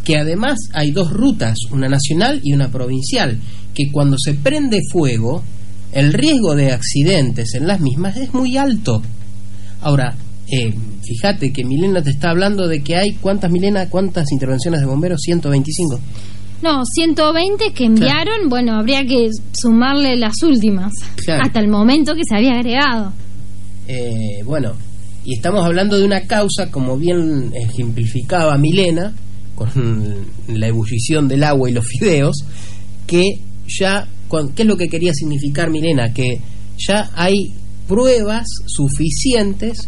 [0.04, 3.38] Que además hay dos rutas, una nacional y una provincial,
[3.74, 5.44] que cuando se prende fuego,
[5.92, 9.02] el riesgo de accidentes en las mismas es muy alto.
[9.82, 10.16] Ahora,
[10.48, 13.90] eh, fíjate que Milena te está hablando de que hay, ¿cuántas Milena?
[13.90, 15.20] ¿Cuántas intervenciones de bomberos?
[15.22, 16.00] 125.
[16.62, 20.94] No, 120 que enviaron, bueno, habría que sumarle las últimas,
[21.26, 21.42] Claro.
[21.46, 23.14] hasta el momento que se había agregado.
[23.88, 24.74] Eh, bueno,
[25.26, 29.14] y estamos hablando de una causa, como bien ejemplificaba Milena,
[29.56, 29.70] con
[30.48, 32.36] la ebullición del agua y los fideos,
[33.08, 33.40] que
[33.80, 34.08] ya,
[34.56, 36.14] ¿qué es lo que quería significar Milena?
[36.14, 36.40] Que
[36.78, 37.54] ya hay
[37.88, 39.88] pruebas suficientes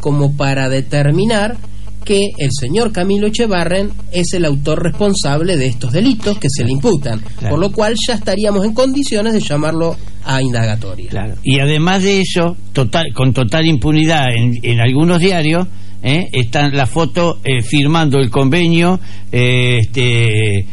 [0.00, 1.56] como para determinar
[2.04, 6.72] que el señor Camilo Echevarren es el autor responsable de estos delitos que se le
[6.72, 7.50] imputan, Claro.
[7.50, 11.10] por lo cual ya estaríamos en condiciones de llamarlo a indagatoria.
[11.10, 11.34] Claro.
[11.42, 15.66] Y además de eso, total, con total impunidad en, en algunos diarios,
[16.02, 16.26] ¿eh?
[16.32, 18.98] están la foto eh, firmando el convenio
[19.30, 20.64] eh, este,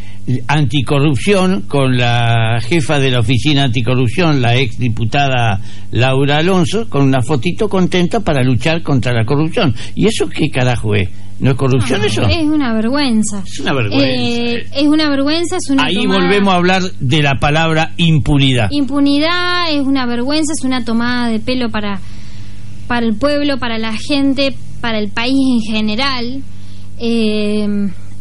[0.47, 5.61] anticorrupción con la jefa de la oficina anticorrupción, la ex diputada
[5.91, 9.73] Laura Alonso, con una fotito contenta para luchar contra la corrupción.
[9.95, 11.09] ¿Y eso qué carajo es?
[11.39, 12.23] ¿No es corrupción eso?
[12.23, 13.43] Es una vergüenza.
[13.45, 14.07] Es una vergüenza.
[14.07, 18.69] Eh, es una vergüenza, es una Ahí tomada- volvemos a hablar de la palabra impunidad.
[18.71, 21.99] Impunidad es una vergüenza, es una tomada de pelo para,
[22.88, 26.41] para el pueblo, para la gente, para el país en general.
[26.99, 27.67] Eh,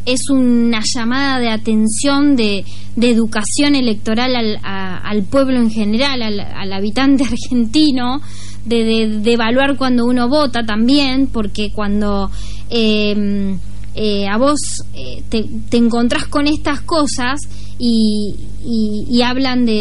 [0.06, 6.72] es una llamada de atención, de, de educación electoral al, pueblo en general, al, al
[6.72, 8.20] habitante argentino,
[8.64, 12.30] de, de- de evaluar cuando uno vota también, porque cuando
[12.70, 13.56] eh,
[13.96, 14.60] eh, a vos
[14.94, 17.40] eh, te, te encontrás con estas cosas
[17.78, 18.34] y,
[18.64, 19.72] y- y hablan de,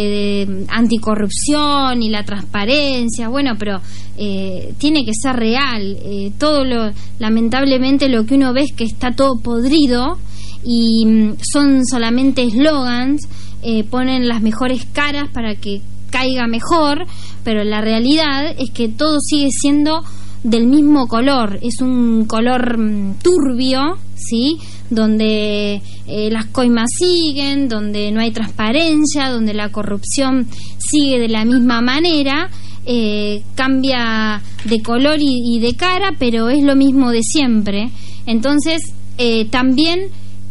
[0.48, 3.80] de anticorrupción y la transparencia, bueno, pero
[4.18, 5.98] eh, tiene que ser real.
[6.02, 10.18] Eh, todo lo, lamentablemente, lo que uno ve es que está todo podrido
[10.64, 13.22] y mm, son solamente eslogans,
[13.64, 17.06] eh, ponen las mejores caras para que caiga mejor,
[17.44, 20.02] pero la realidad es que todo sigue siendo
[20.44, 24.58] del mismo color, es un color mm, turbio, ¿sí?
[24.90, 30.48] Donde eh, las coimas siguen, donde no hay transparencia, donde la corrupción
[30.78, 32.50] sigue de la misma manera,
[32.88, 37.90] eh, cambia de color y, de cara, pero es lo mismo de siempre.
[38.28, 40.02] Entonces, eh, también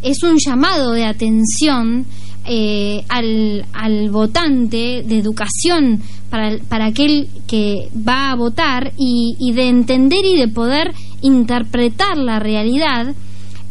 [0.01, 2.05] es un llamado de atención
[2.45, 10.25] eh, al, votante de educación para, para aquel que va a votar y de entender
[10.25, 13.15] y de poder interpretar la realidad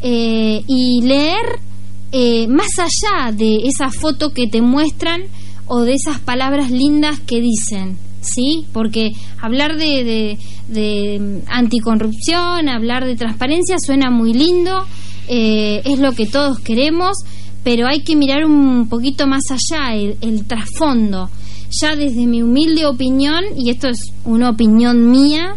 [0.06, 1.58] eh, y leer
[2.12, 5.22] eh, más allá de esa foto que te muestran
[5.66, 7.96] o de esas palabras lindas que dicen.
[8.20, 8.66] ¿Sí?
[8.72, 14.84] Porque hablar de, de, de anticorrupción, hablar de transparencia suena muy lindo,
[15.28, 17.16] eh, es lo que todos queremos,
[17.62, 21.30] pero hay que mirar un poquito más allá, el trasfondo.
[21.80, 25.56] Ya desde mi humilde opinión, y esto es una opinión mía,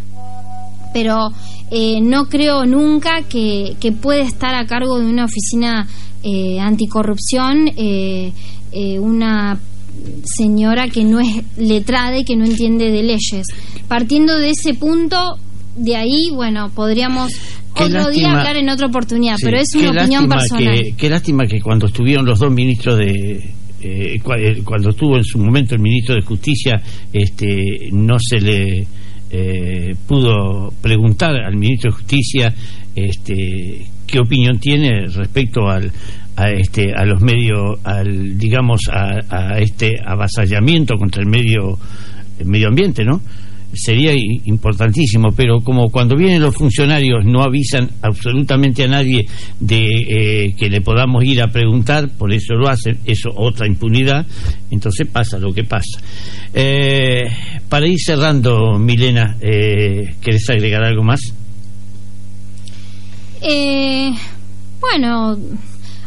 [0.94, 1.32] pero
[1.72, 5.88] eh, no creo nunca que, que pueda estar a cargo de una oficina
[6.23, 8.31] eh, anticorrupción eh,
[8.72, 9.60] eh, una
[10.23, 13.45] señora que no es letrada y que no entiende de leyes.
[13.88, 15.38] Partiendo de ese punto,
[15.76, 17.31] de ahí, bueno, podríamos
[17.76, 20.76] Qué otro día hablar en otra oportunidad, Sí, pero es una opinión personal.
[20.76, 24.19] Que, qué lástima que cuando estuvieron los dos ministros de eh,
[24.65, 26.81] cuando estuvo en su momento el ministro de Justicia,
[27.14, 28.88] este, no se le
[30.07, 32.53] pudo preguntar al ministro de Justicia
[32.95, 35.91] este, qué opinión tiene respecto al,
[36.37, 41.77] a este a los medios al digamos a, este avasallamiento contra el medio
[42.39, 43.21] el medio ambiente no
[43.73, 44.14] sería
[44.45, 49.27] importantísimo pero como cuando vienen los funcionarios no avisan absolutamente a nadie
[49.60, 49.85] de
[50.48, 54.26] eh, que le podamos ir a preguntar por eso lo hacen eso otra impunidad
[54.72, 55.99] entonces pasa lo que pasa
[56.53, 57.26] eh,
[57.68, 61.19] para ir cerrando Milena eh, ¿querés agregar algo más?
[63.41, 64.11] Eh,
[64.80, 65.38] bueno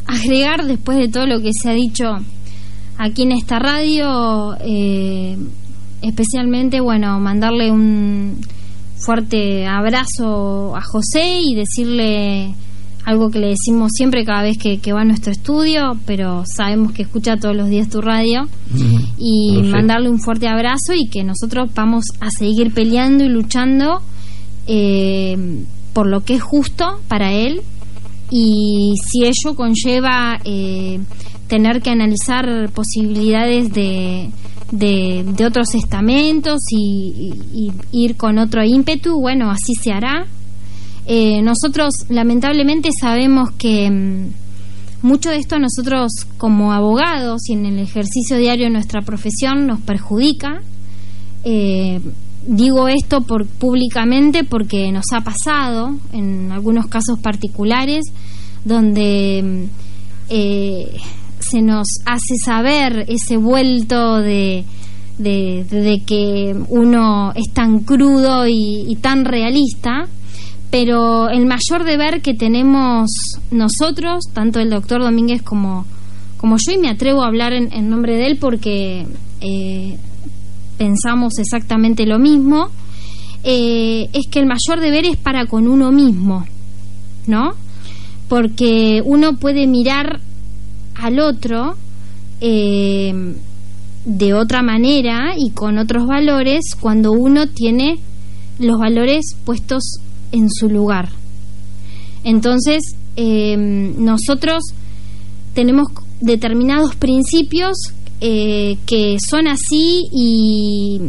[0.07, 2.07] agregar después de todo lo que se ha dicho
[3.01, 5.35] aquí en esta radio, eh,
[6.03, 8.39] especialmente, bueno, mandarle un
[8.97, 12.55] fuerte abrazo a José y decirle
[13.05, 17.03] algo que le decimos siempre cada vez que, va a nuestro estudio, pero sabemos que
[17.03, 18.49] escucha todos los días tu radio,
[19.19, 24.03] y mandarle un fuerte abrazo y que nosotros vamos a seguir peleando y luchando
[24.67, 25.37] eh,
[25.93, 27.63] por lo que es justo para él.
[28.31, 31.01] Y si ello conlleva eh,
[31.49, 34.31] tener que analizar posibilidades de,
[34.71, 37.33] de, otros estamentos y,
[37.93, 40.27] ir con otro ímpetu, bueno, así se hará.
[41.07, 44.27] Eh, nosotros lamentablemente sabemos que mm,
[45.03, 49.67] mucho de esto a nosotros como abogados y en el ejercicio diario de nuestra profesión
[49.67, 50.61] nos perjudica.
[51.45, 52.01] Eh,
[52.47, 58.05] digo esto por, públicamente porque nos ha pasado en algunos casos particulares
[58.65, 59.65] donde mm,
[60.29, 60.97] eh,
[61.51, 64.65] se nos hace saber ese vuelto de,
[65.19, 70.07] de, que uno es tan crudo y, tan realista,
[70.71, 73.11] pero el mayor deber que tenemos
[73.51, 75.87] nosotros, tanto el doctor Domínguez como,
[76.37, 79.07] como yo, y me atrevo a hablar en, nombre de él porque
[79.41, 79.99] eh,
[80.79, 82.69] pensamos exactamente lo mismo,
[83.43, 86.45] eh, es que el mayor deber es para con uno mismo,
[87.27, 87.53] ¿no?
[88.29, 90.21] Porque uno puede mirar
[91.01, 91.77] al otro
[92.41, 93.35] eh,
[94.05, 97.99] de otra manera y con otros valores cuando uno tiene
[98.59, 99.83] los valores puestos
[100.33, 101.09] en su lugar.
[102.25, 102.83] Entonces,
[103.17, 104.63] eh, nosotros
[105.55, 105.89] tenemos
[106.21, 107.77] determinados principios
[108.21, 111.01] eh, que son así y,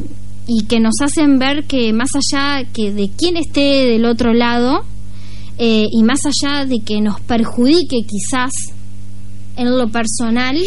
[0.47, 4.83] y, que nos hacen ver que más allá que de quién esté del otro lado
[5.57, 8.51] eh, y más allá de que nos perjudique quizás
[9.55, 10.57] en lo personal,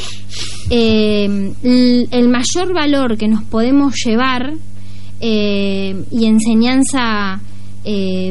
[0.70, 4.54] eh, el, mayor valor que nos podemos llevar
[5.20, 7.40] y enseñanza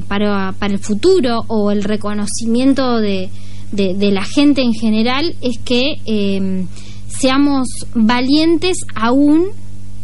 [0.08, 3.30] para, para el futuro o el reconocimiento de,
[3.72, 5.96] de, de, la gente en general es que
[7.08, 9.48] seamos valientes aún,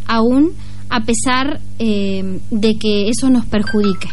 [0.06, 0.52] aún
[0.88, 4.08] a pesar eh, de que eso nos perjudique.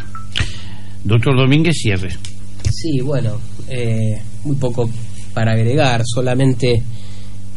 [1.04, 2.10] Doctor Domínguez, cierre.
[2.70, 3.38] Sí, bueno,
[3.68, 4.88] eh, muy poco
[5.38, 6.82] para agregar, solamente,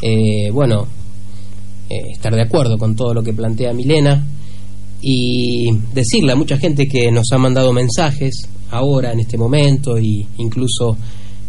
[0.03, 0.85] eh, bueno,
[1.89, 4.23] estar de acuerdo con todo lo que plantea Milena
[5.01, 10.27] y decirle a mucha gente que nos ha mandado mensajes ahora, en este momento, e
[10.37, 10.95] incluso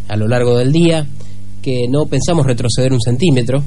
[0.08, 1.06] a lo largo del día,
[1.60, 3.62] que no pensamos retroceder un centímetro,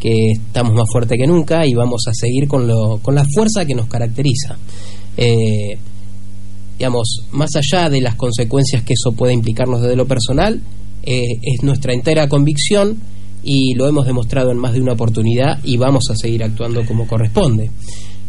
[0.00, 3.66] que estamos más fuertes que nunca y vamos a seguir con, lo, con la fuerza
[3.66, 4.56] que nos caracteriza.
[5.18, 5.76] Eh,
[6.78, 10.62] digamos, más allá de las consecuencias que eso puede implicarnos desde lo personal,
[11.02, 12.98] eh, es nuestra entera convicción
[13.42, 17.06] y lo hemos demostrado en más de una oportunidad y vamos a seguir actuando como
[17.06, 17.70] corresponde.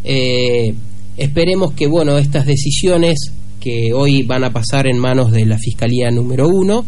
[0.04, 0.74] Eh,
[1.18, 6.10] esperemos que bueno estas decisiones que hoy van a pasar en manos de la Fiscalía
[6.12, 6.86] número uno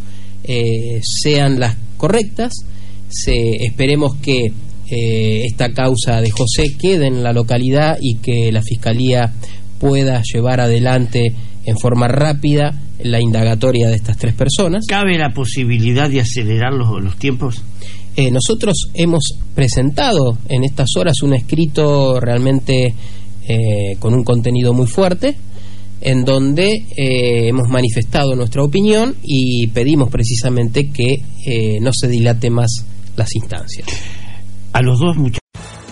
[1.01, 2.53] sean las correctas.
[3.09, 3.33] Se,
[3.63, 4.51] esperemos que
[4.87, 9.33] eh, esta causa de José quede en la localidad y que la Fiscalía
[9.79, 11.33] pueda llevar adelante
[11.65, 14.85] en forma rápida la indagatoria de estas tres personas.
[14.87, 17.61] ¿Cabe la posibilidad de acelerar los, los tiempos?
[18.15, 22.93] Eh, nosotros hemos presentado en estas horas un escrito realmente
[23.47, 25.35] eh, con un contenido muy fuerte,
[26.01, 31.15] en donde hemos manifestado nuestra opinión y pedimos precisamente que
[31.81, 33.87] no se dilate más las instancias.
[34.73, 35.44] a los dos muchachos.